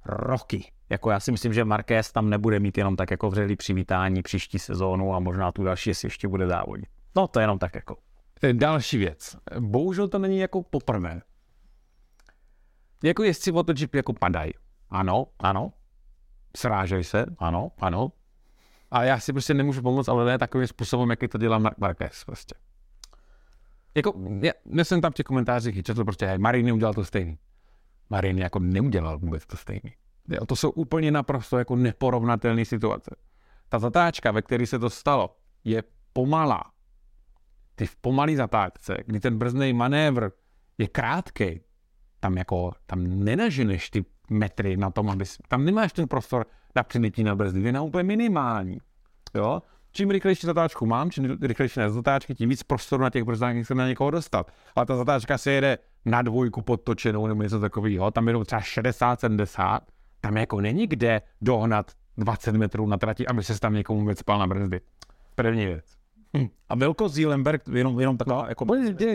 [0.05, 0.71] roky.
[0.89, 4.59] Jako já si myslím, že Marquez tam nebude mít jenom tak jako vřelý přivítání příští
[4.59, 6.85] sezónu a možná tu další, jestli ještě bude závodit.
[7.15, 7.95] No to je jenom tak jako.
[8.53, 9.35] Další věc.
[9.59, 11.21] Bohužel to není jako poprvé.
[13.03, 14.51] Jako jezdci MotoGP jako padají.
[14.89, 15.73] Ano, ano.
[16.57, 17.25] Srážej se.
[17.37, 18.11] Ano, ano.
[18.91, 22.23] A já si prostě nemůžu pomoct, ale ne takovým způsobem, jaký to dělá Mark Marquez
[22.23, 22.55] prostě.
[23.95, 27.37] Jako, já, já jsem tam v těch komentářích četl prostě, hej, Marin neudělal to stejný.
[28.09, 29.95] Marin jako neudělal vůbec to stejný.
[30.29, 33.15] Jo, to jsou úplně naprosto jako neporovnatelné situace.
[33.69, 35.83] Ta zatáčka, ve které se to stalo, je
[36.13, 36.63] pomalá.
[37.81, 40.29] Ty v pomalý zatáčce, kdy ten brzdný manévr
[40.77, 41.61] je krátký,
[42.19, 47.23] tam jako, tam nenaženeš ty metry na tom, aby tam nemáš ten prostor na přinití
[47.23, 48.77] na brzdy, je na úplně minimální.
[49.35, 49.61] Jo?
[49.91, 53.75] Čím rychlejší zatáčku mám, čím rychlejší na zatáčky, tím víc prostoru na těch brzdách se
[53.75, 54.51] na někoho dostat.
[54.75, 59.79] Ale ta zatáčka se jede na dvojku podtočenou nebo něco takového, tam jedou třeba 60-70,
[60.21, 64.39] tam jako není kde dohnat 20 metrů na trati, aby se tam někomu vůbec spal
[64.39, 64.81] na brzdy.
[65.35, 66.00] První věc.
[66.37, 66.47] Hm.
[66.69, 68.65] A Vilko Zielenberg, jenom, jenom taková, no, jako,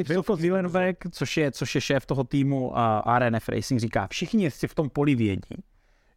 [0.09, 4.69] Vilko Zielenberg, což je, což je šéf toho týmu uh, RNF Racing, říká, všichni si
[4.69, 5.65] v tom poli vědí,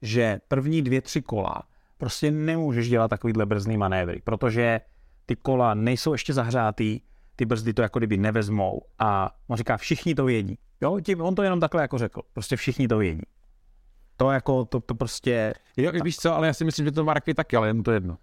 [0.02, 1.64] že první dvě, tři kola
[2.00, 4.82] prostě nemůžeš dělat takovýhle brzdný manévry, protože
[5.26, 7.02] ty kola nejsou ještě zahřátý,
[7.36, 10.58] ty brzdy to jako kdyby nevezmou a on říká, všichni to vědí.
[10.82, 13.22] Jo, tím, on to jenom takhle jako řekl, prostě všichni to vědí.
[14.18, 15.54] To jako, to, to prostě...
[15.78, 18.18] Jo, víš co, ale já si myslím, že to Marky taky, ale jen to jedno.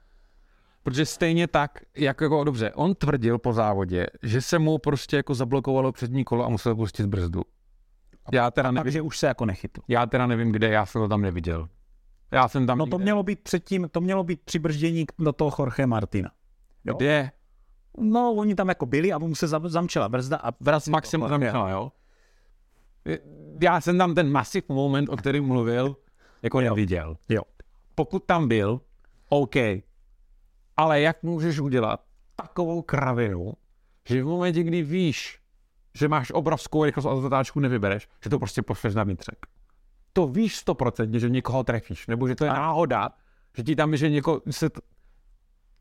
[0.86, 5.34] Protože stejně tak, jak jako dobře, on tvrdil po závodě, že se mu prostě jako
[5.34, 7.42] zablokovalo přední kolo a musel pustit brzdu.
[8.32, 9.80] Já teda nevím, že už se jako nechytl.
[9.88, 11.68] Já teda nevím, kde, já jsem to tam neviděl.
[12.30, 15.50] Já jsem tam No to mělo být předtím, to mělo být při brždění do toho
[15.58, 16.30] Jorge Martina.
[16.84, 16.94] Jo?
[16.94, 17.30] Kde?
[17.98, 21.92] No, oni tam jako byli a mu se zamčela brzda a vracím Maximum zamčela, jo?
[23.62, 25.96] Já jsem tam ten masiv moment, o kterém mluvil,
[26.42, 26.70] jako jo.
[26.70, 27.16] neviděl.
[27.28, 27.42] Jo.
[27.94, 28.80] Pokud tam byl,
[29.28, 29.56] OK.
[30.76, 32.04] Ale jak můžeš udělat
[32.36, 33.52] takovou kravinu,
[34.08, 35.38] že v momentě, kdy víš,
[35.94, 39.46] že máš obrovskou rychlost a zatáčku nevybereš, že to prostě pošleš na vnitřek.
[40.12, 43.10] To víš stoprocentně, že někoho trefíš, nebo že to je náhoda,
[43.56, 44.80] že ti tam, že někoho se to...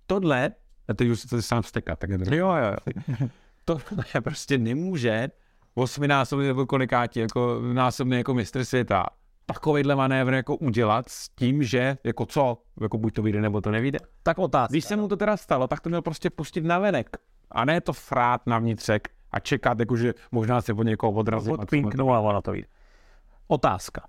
[0.08, 0.52] tohle,
[0.88, 2.36] a teď už se to sám steká, tak je to...
[2.36, 3.28] Jo, jo, jo.
[3.66, 5.30] tohle prostě nemůže
[5.74, 9.06] osminásobný nebo kolikátí jako násobný jako mistr světa
[9.46, 13.72] takovýhle manévr jako udělat s tím, že jako co, jako buď to vyjde nebo to
[13.72, 14.00] nevíde.
[14.24, 14.72] Tak otázka.
[14.72, 17.18] Když se mu to teda stalo, tak to měl prostě pustit na venek.
[17.52, 21.52] A ne to frát na vnitřek a čekat, jakože možná se od někoho odrazí.
[21.52, 22.68] Odpinknou a ono to vyjde.
[23.48, 24.08] Otázka.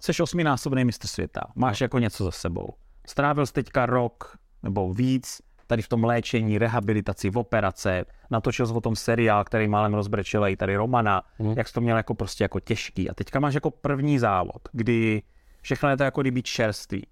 [0.00, 1.84] Jsi osminásobný mistr světa, máš no.
[1.84, 2.74] jako něco za sebou.
[3.06, 5.42] Strávil jsi teďka rok nebo víc
[5.72, 10.46] tady v tom léčení, rehabilitaci, v operace, natočil jsi o tom seriál, který málem rozbrečel
[10.46, 11.54] i tady Romana, mm.
[11.56, 13.10] jak jsi to měl jako prostě jako těžký.
[13.10, 15.22] A teďka máš jako první závod, kdy
[15.60, 17.06] všechno je to jako kdyby čerství.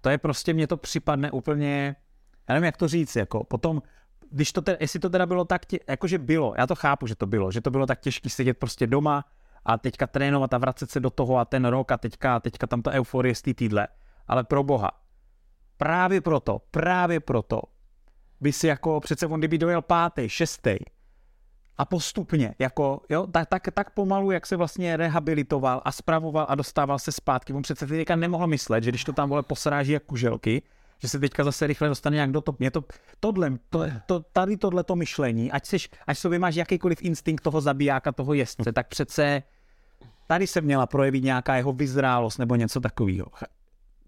[0.00, 1.96] To je prostě, mně to připadne úplně,
[2.48, 3.82] já nevím, jak to říct, jako potom,
[4.30, 7.14] když to teda, jestli to teda bylo tak, tě, jakože bylo, já to chápu, že
[7.14, 9.24] to bylo, že to bylo tak těžké sedět prostě doma
[9.64, 12.82] a teďka trénovat a vracet se do toho a ten rok a teďka, teďka tam
[12.82, 13.88] ta euforie z té týdle.
[14.28, 14.90] Ale pro boha,
[15.76, 17.73] právě proto, právě proto
[18.44, 20.76] by si jako, přece on kdyby dojel pátý, šestý
[21.76, 26.54] a postupně, jako, jo, tak, tak, tak pomalu, jak se vlastně rehabilitoval a spravoval a
[26.54, 30.02] dostával se zpátky, on přece teďka nemohl myslet, že když to tam vole posráží jak
[30.02, 30.62] kuželky,
[30.98, 32.58] že se teďka zase rychle dostane nějak do top.
[32.58, 32.84] Mě to,
[33.20, 38.12] tohle, to, to, tady tohleto myšlení, ať, seš, ať sobě máš jakýkoliv instinkt toho zabijáka,
[38.12, 39.42] toho jezdce, tak přece
[40.26, 43.26] tady se měla projevit nějaká jeho vyzrálost nebo něco takového.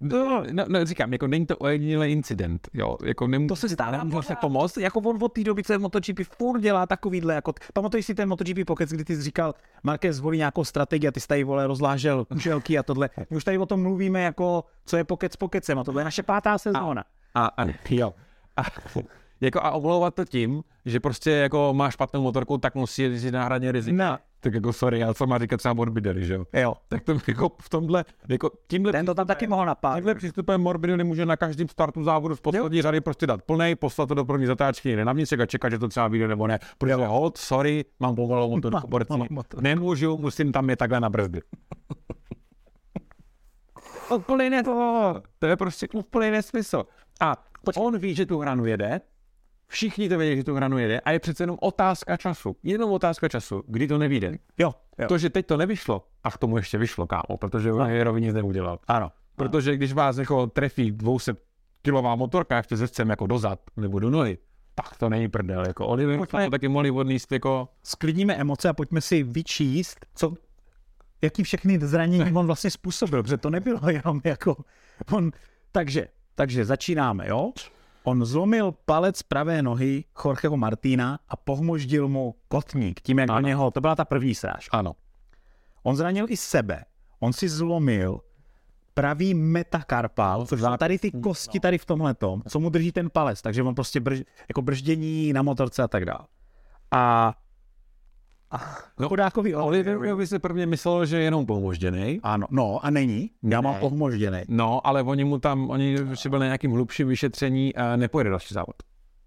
[0.01, 4.05] No, no, no, říkám, jako není to ojedinělý incident, jo, jako nemů- To se stává,
[4.05, 7.53] může se pomoct, jako on od té doby, co je MotoGP furt dělá takovýhle, jako,
[7.73, 11.21] pamatuješ si ten MotoGP pokec, kdy ty jsi říkal, Marquez zvolí nějakou strategii a ty
[11.21, 13.11] jsi tady, vole, rozlážel kušelky a tohle.
[13.31, 16.23] My už tady o tom mluvíme, jako, co je pokec pokecem a tohle je naše
[16.23, 17.05] pátá sezóna.
[17.35, 18.15] A, a, a jo.
[18.57, 18.63] A,
[19.41, 23.45] jako a omlouvat to tím, že prostě jako máš špatnou motorku, tak musí jít na
[23.45, 24.11] hraně rizika.
[24.11, 26.45] No tak jako sorry, ale co má říkat třeba Morbidelli, že jo?
[26.53, 26.75] Jo.
[26.89, 28.93] Tak to jako v tomhle, jako tímhle...
[28.93, 29.95] Ten to tam taky mohl napát.
[29.95, 34.07] Tímhle přístupem Morbidelli může na každém startu závodu z poslední řady prostě dát plnej, poslat
[34.07, 36.59] to do první zatáčky někde na vnitřek a čekat, že to třeba vyjde nebo ne.
[36.79, 37.05] Protože jo.
[37.09, 39.13] hold, sorry, mám pomalou motorku, borci.
[39.61, 41.41] Nemůžu, musím tam je takhle na brzdy.
[44.17, 46.85] úplně to, to je prostě úplně nesmysl.
[47.21, 47.37] A
[47.77, 49.01] on ví, že tu hranu jede,
[49.69, 52.57] Všichni to vědí, že tu hranu jede a je přece jenom otázka času.
[52.63, 54.39] Jenom otázka času, kdy to nevíde.
[54.59, 55.09] Jo, jo.
[55.09, 57.85] To, že teď to nevyšlo, a k tomu ještě vyšlo, kámo, protože no.
[57.85, 58.79] Herovi nic neudělal.
[58.89, 59.13] Ano.
[59.37, 61.35] Protože když vás jako trefí 200
[61.83, 64.39] kilová motorka ještě se chcem jako dozad nebo do nohy,
[64.75, 65.65] tak to není prdel.
[65.67, 67.69] Jako Oliver pojďme, taky mohli odníst jako...
[67.83, 70.35] Sklidníme emoce a pojďme si vyčíst, co
[71.23, 74.57] jaký všechny zranění on vlastně způsobil, protože to nebylo jenom jako
[75.13, 75.31] on,
[75.73, 77.53] takže, takže začínáme, jo?
[78.09, 83.41] On zlomil palec pravé nohy Jorgeho Martina a pohmoždil mu kotník tím, jak ano.
[83.41, 84.69] do něho, to byla ta první sráž.
[84.73, 84.93] Ano.
[85.83, 86.85] On zranil i sebe.
[87.21, 88.21] On si zlomil
[88.95, 93.11] pravý metakarpal, což jsou tady ty kosti tady v tomhle tom, co mu drží ten
[93.11, 96.27] palec, takže on prostě brž, jako brždění na motorce a tak dále.
[96.91, 97.35] A
[98.99, 102.21] No, chudákový Oliver by si prvně myslel, že je jenom pomožděný.
[102.23, 103.31] Ano, no a není.
[103.43, 104.43] Já mám pomožděný.
[104.49, 108.55] No, ale oni mu tam, oni ještě byli na nějakým hlubším vyšetření a nepojede další
[108.55, 108.77] závod.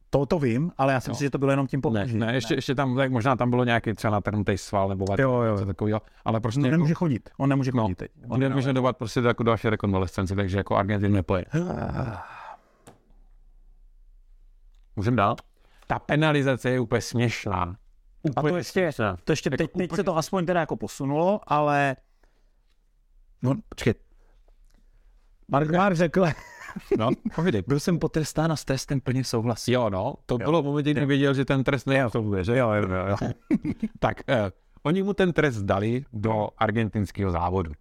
[0.09, 1.11] To to vím, ale já si no.
[1.11, 2.19] myslím, že to bylo jenom tím pomožděný.
[2.19, 5.41] Ne, ne, ještě, ještě tam, tak možná tam bylo nějaký třeba natrhnutý sval nebo jo,
[5.41, 5.65] jo, jo.
[5.65, 6.59] takového, ale prostě...
[6.59, 8.11] On jako, nemůže chodit, on nemůže no, chodit teď.
[8.29, 11.49] On nemůže dobat prostě jako další rekonvalescenci, takže jako Argentin nepojede.
[14.95, 15.35] Můžeme dál?
[15.87, 17.75] Ta penalizace je úplně směšná.
[18.35, 18.91] A to ještě,
[19.23, 21.95] to ještě teď, teď se to aspoň teda jako posunulo, ale
[23.41, 23.93] no, počkej.
[25.47, 26.25] Mark, Mark řekl,
[26.97, 27.63] No, povídej.
[27.67, 29.73] Byl jsem potrestán a s testem plně souhlasím.
[29.73, 30.37] Jo, no, to jo.
[30.37, 32.57] bylo v momentě, kdy věděl, že ten trest neabsolvuje, že?
[32.57, 33.17] Jo, jo, jo.
[33.99, 34.51] tak, eh,
[34.83, 37.71] oni mu ten trest dali do argentinského závodu.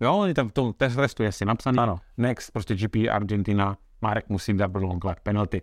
[0.00, 1.78] Jo, oni tam v tom trestu je si napsaný.
[1.78, 1.98] Ano.
[2.16, 5.62] Next, prostě GP Argentina, Marek musí long lap penalty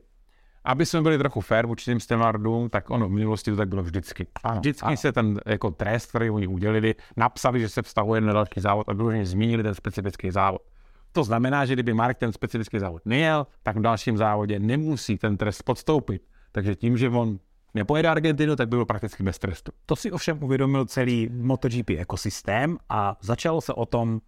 [0.64, 3.84] aby jsme byli trochu fair vůči těm stevardům, tak ono v minulosti to tak bylo
[3.84, 4.28] vždycky.
[4.44, 4.98] Ano, vždycky ano.
[4.98, 8.94] se ten jako trest, který oni udělili, napsali, že se vztahuje na další závod a
[8.94, 10.62] vyloženě zmínili ten specifický závod.
[11.12, 15.38] To znamená, že kdyby Mark ten specifický závod nejel, tak v dalším závodě nemusí ten
[15.38, 16.22] trest podstoupit.
[16.52, 17.40] Takže tím, že on
[17.74, 19.72] nepojede Argentinu, tak byl prakticky bez trestu.
[19.86, 24.22] To si ovšem uvědomil celý MotoGP ekosystém a začalo se o tom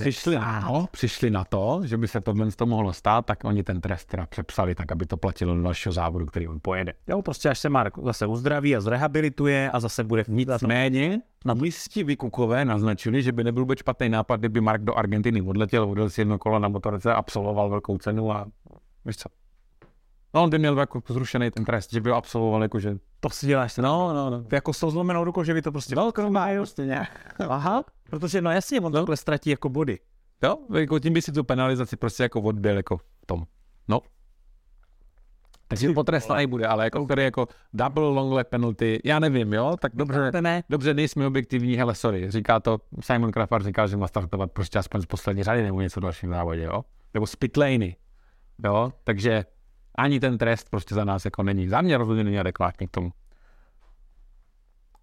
[0.00, 3.80] přišli, ano, přišli na to, že by se tohle to mohlo stát, tak oni ten
[3.80, 6.92] trest teda přepsali tak, aby to platilo do dalšího závodu, který on pojede.
[7.08, 12.04] Jo, prostě až se Mark zase uzdraví a zrehabilituje a zase bude Nicméně na místě
[12.04, 16.20] Vykukové naznačili, že by nebyl vůbec špatný nápad, kdyby Mark do Argentiny odletěl, odjel si
[16.20, 18.46] jedno kolo na motorce, absolvoval velkou cenu a
[19.04, 19.28] víš co,
[20.34, 23.46] No, on by měl jako zrušený ten trest, že by ho absolvoval, jakože to si
[23.46, 23.76] děláš.
[23.76, 24.44] No, no, no.
[24.52, 27.34] Jako s tou zlomenou rukou, že by to prostě velkou má, prostě nějak.
[27.48, 28.98] Aha, protože no jasně, on no.
[28.98, 29.98] takhle ztratí jako body.
[30.42, 33.42] Jo, jako tím by si tu penalizaci prostě jako odbil jako v tom.
[33.88, 34.00] No.
[35.68, 39.92] Takže potrestaný bude, ale jako tady jako double long lap penalty, já nevím, jo, tak
[39.96, 40.62] dobře, ne.
[40.70, 45.00] dobře, nejsme objektivní, hele, sorry, říká to, Simon Crawford říkal, že má startovat prostě aspoň
[45.00, 47.96] z poslední řady nebo něco dalším závodě, jo, nebo z pit laney,
[48.64, 49.44] jo, takže
[49.94, 51.68] ani ten trest prostě za nás jako není.
[51.68, 53.10] Za mě rozhodně není adekvátní k tomu.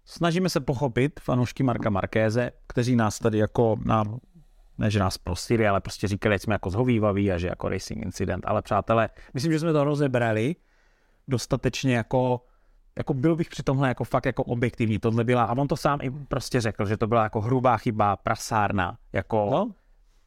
[0.04, 4.04] Snažíme se pochopit fanoušky Marka Markéze, kteří nás tady jako na,
[4.78, 8.04] ne že nás prosili, ale prostě říkali, že jsme jako zhovývaví a že jako racing
[8.04, 8.44] incident.
[8.46, 10.56] Ale přátelé, myslím, že jsme to rozebrali
[11.28, 12.44] dostatečně jako
[12.98, 15.98] jako byl bych při tomhle jako fakt jako objektivní, tohle byla, a on to sám
[16.02, 19.70] i prostě řekl, že to byla jako hrubá chyba, prasárna, jako no,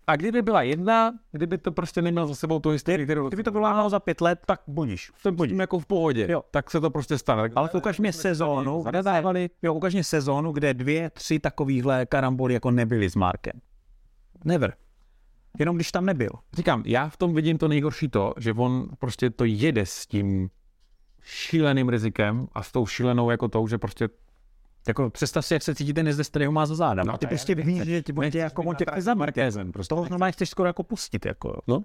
[0.07, 3.27] a kdyby byla jedna, kdyby to prostě neměl za sebou tu historii, kterou...
[3.27, 5.11] Kdyby to bylo za pět let, tak budíš.
[5.17, 5.57] Jsem budíš.
[5.57, 6.27] jako v pohodě.
[6.29, 6.43] Jo.
[6.51, 7.49] Tak se to prostě stane.
[7.55, 12.71] Ale ukaž mě sezónu, kde, jo, ukaž mě sezónu, kde dvě, tři takovýhle karamboly jako
[12.71, 13.61] nebyly s Markem.
[14.45, 14.73] Never.
[15.59, 16.29] Jenom když tam nebyl.
[16.53, 20.49] Říkám, já v tom vidím to nejhorší to, že on prostě to jede s tím
[21.21, 24.09] šíleným rizikem a s tou šílenou jako tou, že prostě
[24.87, 27.03] jako představ si, jak se cítí ten jezdec, který ho má za záda.
[27.03, 29.71] No, ty prostě víš, že ti tě jako on tě za Markézem.
[29.71, 31.25] Prostě toho normálně chceš skoro jako pustit.
[31.25, 31.61] Jako.
[31.67, 31.83] No.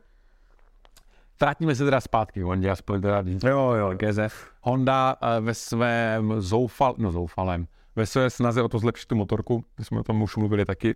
[1.41, 4.51] Vrátíme se teda zpátky, Honda, aspoň teda jo, jo, GZF.
[4.61, 9.65] Honda uh, ve svém zoufal, no zoufalém, ve své snaze o to zlepšit tu motorku,
[9.79, 10.95] my jsme o tom už mluvili taky,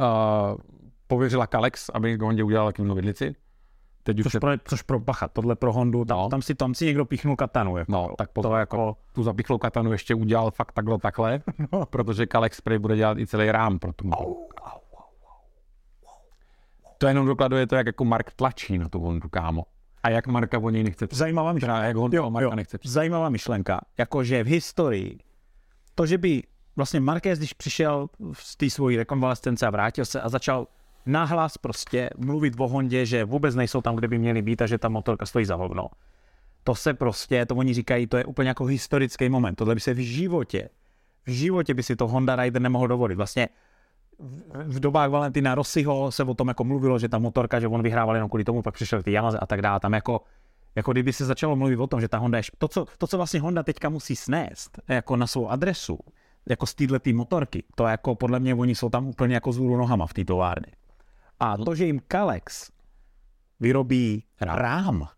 [0.00, 0.06] uh,
[1.06, 3.34] pověřila Kalex, aby Hondě udělala takovou vidlici.
[4.04, 6.28] Teď což, pro, což pro bacha, tohle pro Hondu, no.
[6.28, 7.76] tam, si, tam si někdo píchnul katanu.
[7.76, 8.96] Jako, no, tak to jako...
[9.12, 11.40] Tu zapichlou katanu ještě udělal fakt takhle takhle,
[11.72, 11.86] no.
[11.86, 14.80] protože Kalex Spray bude dělat i celý rám pro tu au, au,
[16.98, 19.64] To jenom dokladuje to, jak jako Mark tlačí na tu Hondu, kámo.
[20.02, 21.08] A jak Marka o něj nechce.
[21.10, 21.84] Zajímavá myšlenka.
[21.84, 22.78] Jak Honda jo, Marka jo, nechce.
[22.84, 23.80] Zajímavá myšlenka.
[23.98, 25.18] Jakože v historii,
[25.94, 26.42] to, že by
[26.76, 30.66] vlastně Marquez, když přišel z té svojí rekonvalescence a vrátil se a začal
[31.06, 34.78] nahlas prostě mluvit o Hondě, že vůbec nejsou tam, kde by měli být a že
[34.78, 35.88] ta motorka stojí za hovno.
[36.64, 39.54] To se prostě, to oni říkají, to je úplně jako historický moment.
[39.54, 40.68] Tohle by se v životě,
[41.26, 43.14] v životě by si to Honda Rider nemohl dovolit.
[43.14, 43.48] Vlastně
[44.64, 48.14] v dobách Valentina Rossiho se o tom jako mluvilo, že ta motorka, že on vyhrával
[48.14, 49.80] jenom kvůli tomu, pak přišel ty Yamaha a tak dále.
[49.80, 50.20] Tam jako,
[50.74, 53.16] jako kdyby se začalo mluvit o tom, že ta Honda je, to, co, to, co
[53.16, 55.98] vlastně Honda teďka musí snést jako na svou adresu,
[56.48, 60.06] jako z této motorky, to jako podle mě oni jsou tam úplně jako z nohama
[60.06, 60.72] v té továrně.
[61.44, 62.70] A to, že jim Kalex
[63.60, 65.08] vyrobí rám,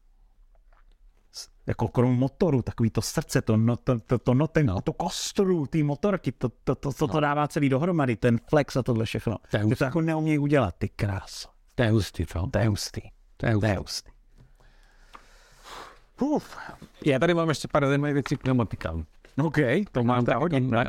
[1.67, 4.81] jako krom motoru, takový to srdce, to, no, to, to, to, no, ten, no.
[4.81, 7.21] to kostru, ty motorky, to, to, to, to, to no.
[7.21, 9.37] dává celý dohromady, ten flex a tohle všechno.
[9.51, 11.49] To, je to jako neumějí udělat, ty krás.
[11.75, 12.47] To je hustý, co?
[12.47, 13.01] To je hustý.
[13.37, 13.61] To je hustý.
[13.61, 14.11] To je hustý.
[16.21, 16.57] Uf.
[17.05, 19.07] Já tady mám ještě pár zajímavých věcí k pneumatikám.
[19.45, 19.57] OK,
[19.93, 20.89] to mám tak hodně, tak,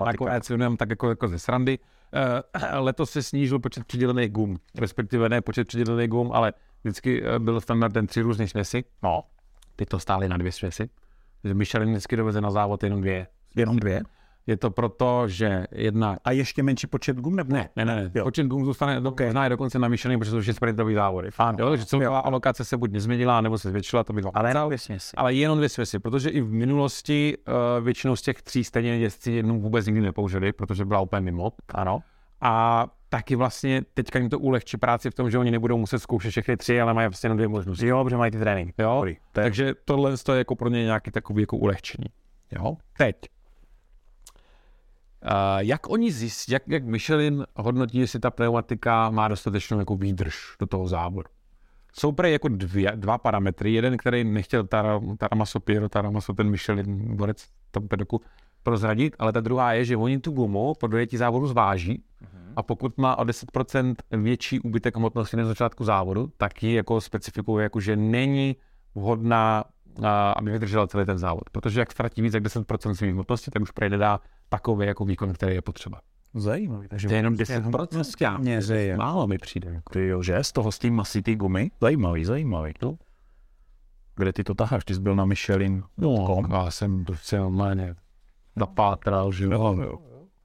[0.77, 1.79] tak jako, jako ze srandy.
[2.14, 6.53] Uh, letos se snížil počet přidělených gum, respektive ne počet přidělených gum, ale
[6.84, 8.84] vždycky uh, byl standardem tři různé směsi.
[9.03, 9.24] No.
[9.76, 10.89] Ty to stály na dvě směsi.
[11.53, 13.28] Michelin vždycky doveze na závod jenom dvě.
[13.55, 14.01] Jenom dvě?
[14.48, 16.18] Je to proto, že jedna...
[16.24, 17.54] A ještě menší počet gum nebo?
[17.54, 18.12] Ne, ne, ne.
[18.16, 18.24] ne.
[18.24, 19.34] Počet gum zůstane do, okay.
[19.43, 21.30] je dokonce navýšený, protože to už je sprintový závody.
[21.38, 21.58] Ano.
[21.60, 24.38] Jo, že celá alokace se buď nezměnila, nebo se zvětšila, to by bylo.
[24.38, 25.18] Ale jenom dvě směsi.
[25.18, 29.32] Ale jenom dvě směsi, protože i v minulosti uh, většinou z těch tří stejně jezdci
[29.32, 31.52] jednou vůbec nikdy nepoužili, protože byla úplně mimo.
[31.70, 32.00] Ano.
[32.41, 36.32] A taky vlastně teďka jim to ulehčí práci v tom, že oni nebudou muset zkoušet
[36.32, 37.88] všechny tři, ale mají vlastně jenom dvě možnosti.
[37.88, 38.82] Jo, protože mají ty tréninky.
[38.82, 39.43] Jo, Dobrý, to je...
[39.43, 42.08] takže tohle je jako pro ně nějaký takový jako ulehčení.
[42.52, 43.16] Jo, teď.
[45.28, 50.36] Uh, jak oni zjistí, jak, jak Michelin hodnotí, jestli ta pneumatika má dostatečnou jako výdrž
[50.59, 51.30] do toho závodu?
[51.93, 53.73] Jsou prej jako dvě, dva parametry.
[53.73, 54.67] Jeden, který nechtěl
[55.17, 58.21] Taramaso Piero, Taramaso ten Michelin borec tam pedoku
[58.63, 62.53] prozradit, ale ta druhá je, že oni tu gumu po dojetí závodu zváží uh-huh.
[62.55, 67.63] a pokud má o 10% větší úbytek hmotnosti na začátku závodu, tak ji jako specifikuje,
[67.63, 68.55] jako že není
[68.95, 69.63] vhodná,
[70.36, 71.49] aby vydržela celý ten závod.
[71.49, 74.19] Protože jak ztratí víc jak 10% své hmotnosti, tak už projde dá
[74.50, 76.02] takový jako výkon, který je potřeba.
[76.34, 76.88] Zajímavý.
[76.88, 78.39] Takže to je jenom 10%.
[78.39, 79.70] Měře, Málo mi přijde.
[79.70, 79.93] Jako.
[79.93, 80.43] Ty jo, že?
[80.43, 81.72] Z toho s tím masí ty gumy?
[81.82, 82.74] Zajímavý, zajímavý.
[82.82, 82.98] No.
[84.16, 84.86] Kde ty to taháš?
[84.86, 85.84] Ty jsi byl na Michelin.
[85.98, 87.95] No, já jsem prostě normálně
[88.56, 89.76] napátral, že jo.
[89.82, 89.98] jo.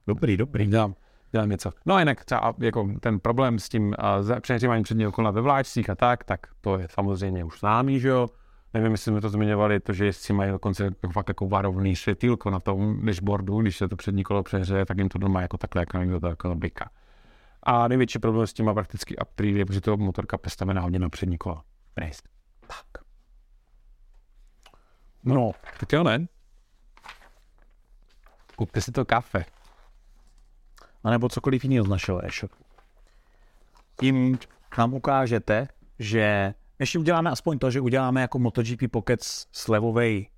[0.07, 0.67] Dobrý, dobrý.
[0.67, 0.95] Dělám,
[1.31, 1.71] dělám něco.
[1.85, 3.95] No a jinak třeba jako ten problém s tím
[4.29, 8.07] uh, přehříváním předního kola ve vláčcích a tak, tak to je samozřejmě už známý, že
[8.07, 8.27] jo.
[8.73, 12.59] Nevím, jestli jsme to zmiňovali, to, že jezdci mají dokonce fakt jako varovný světýlko na
[12.59, 15.97] tom dashboardu, když se to přední kolo přehřeje, tak jim to doma jako takhle, jako
[15.97, 16.89] někdo to jako byka.
[17.63, 21.37] A největší problém s tím má prakticky uptree, protože to motorka postavená hodně na přední
[21.37, 21.61] kolo.
[22.01, 22.21] Nice.
[22.67, 23.03] Tak.
[25.23, 26.27] No, tak jo, ne?
[28.55, 29.45] Kupte si to kafe.
[31.03, 32.63] A nebo cokoliv jiného z našeho e-shopu.
[33.99, 34.37] Tím
[34.77, 35.67] nám ukážete,
[35.99, 36.53] že
[36.83, 40.29] ještě uděláme aspoň to, že uděláme jako MotoGP Pocket slevovej,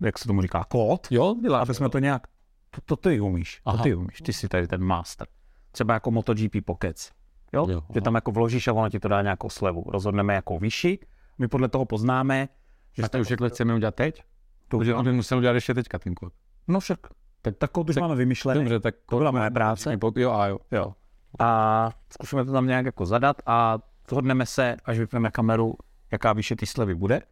[0.00, 1.06] jak se tomu říká, kód.
[1.10, 1.62] Jo, děláme.
[1.62, 2.26] Aby jsme to nějak,
[2.70, 3.76] to, to ty umíš, Aha.
[3.76, 5.26] to ty umíš, ty jsi tady ten master.
[5.72, 7.10] Třeba jako MotoGP Pockets.
[7.52, 7.66] Jo?
[7.70, 9.84] jo že tam jako vložíš a ono ti to dá nějakou slevu.
[9.88, 10.98] Rozhodneme jako výši,
[11.38, 12.48] my podle toho poznáme,
[12.92, 13.02] že...
[13.02, 14.22] A to už takhle chceme udělat teď?
[14.68, 16.32] To, Protože on by musel udělat ještě teďka ten kód.
[16.68, 16.98] No však.
[17.42, 18.60] Tak, tak kód už tak, máme vymyšlený.
[18.60, 19.98] Dobře, tak to byla moje práce.
[20.16, 20.58] Jo a jo.
[20.72, 20.94] jo.
[21.38, 23.78] A zkusíme to tam nějak jako zadat a
[24.08, 25.74] zhodneme se, až vypneme kameru,
[26.12, 27.22] jaká výše ty slevy bude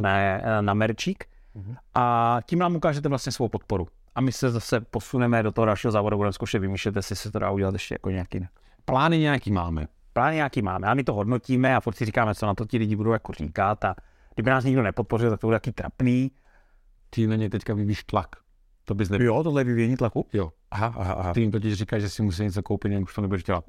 [0.00, 0.10] na,
[0.60, 1.24] na merčík.
[1.94, 3.86] A tím nám ukážete vlastně svou podporu.
[4.14, 7.38] A my se zase posuneme do toho dalšího závodu, budeme zkoušet vymýšlet, jestli se to
[7.38, 8.46] dá udělat ještě jako nějaký.
[8.84, 9.86] Plány nějaký máme.
[10.12, 12.78] Plány nějaký máme a my to hodnotíme a furt si říkáme, co na to ti
[12.78, 13.94] lidi budou jako říkat a
[14.34, 16.30] kdyby nás nikdo nepodpořil, tak to bude taky trapný.
[17.10, 18.28] Ty na ně teďka vyvíjíš tlak.
[18.84, 19.26] To bys nebyl.
[19.26, 20.26] Jo, tohle je vyvíjení tlaku?
[20.32, 20.52] Jo.
[20.70, 21.34] Aha, aha, aha.
[21.34, 23.64] Ty jim totiž říkáš, že si musí něco koupit, jinak už to nebudeš dělat.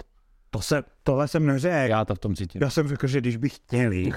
[0.50, 1.90] To se, tohle jsem neřekl.
[1.90, 2.62] Já to v tom cítím.
[2.62, 4.12] Já jsem řekl, že když by chtěli,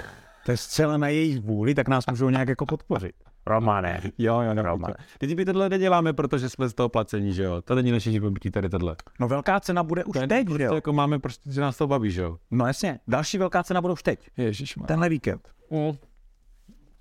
[0.44, 3.12] to je zcela na jejich vůli, tak nás můžou nějak jako podpořit.
[3.46, 4.00] Romane.
[4.18, 4.92] Jo, jo, no, Roman.
[5.18, 7.62] Teď my tohle neděláme, protože jsme z toho placení, že jo.
[7.62, 8.96] To není naše živobytí tady tohle.
[9.20, 10.74] No velká cena bude už to teď, že jo.
[10.74, 12.38] jako máme prostě, že nás to baví, že jo.
[12.50, 14.30] No jasně, další velká cena bude už teď.
[14.36, 14.74] Ježíš.
[14.86, 15.48] Tenhle víkend.
[15.70, 15.92] Mm.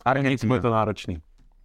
[0.06, 0.48] Argentina.
[0.48, 1.18] Bude to náročný.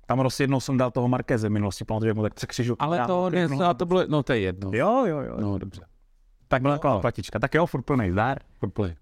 [0.07, 2.77] Tam roz jednou jsem dal toho Markéze minulosti, pamatuju, mu tak se křižu.
[2.79, 4.71] Ale to, ne, to bylo, no to je jedno.
[4.75, 5.37] Jo, jo, jo.
[5.41, 5.81] No dobře.
[6.49, 7.39] Tak byla taková platička.
[7.39, 8.39] Tak jo, furt plný zdar.
[8.59, 8.97] Furt plný.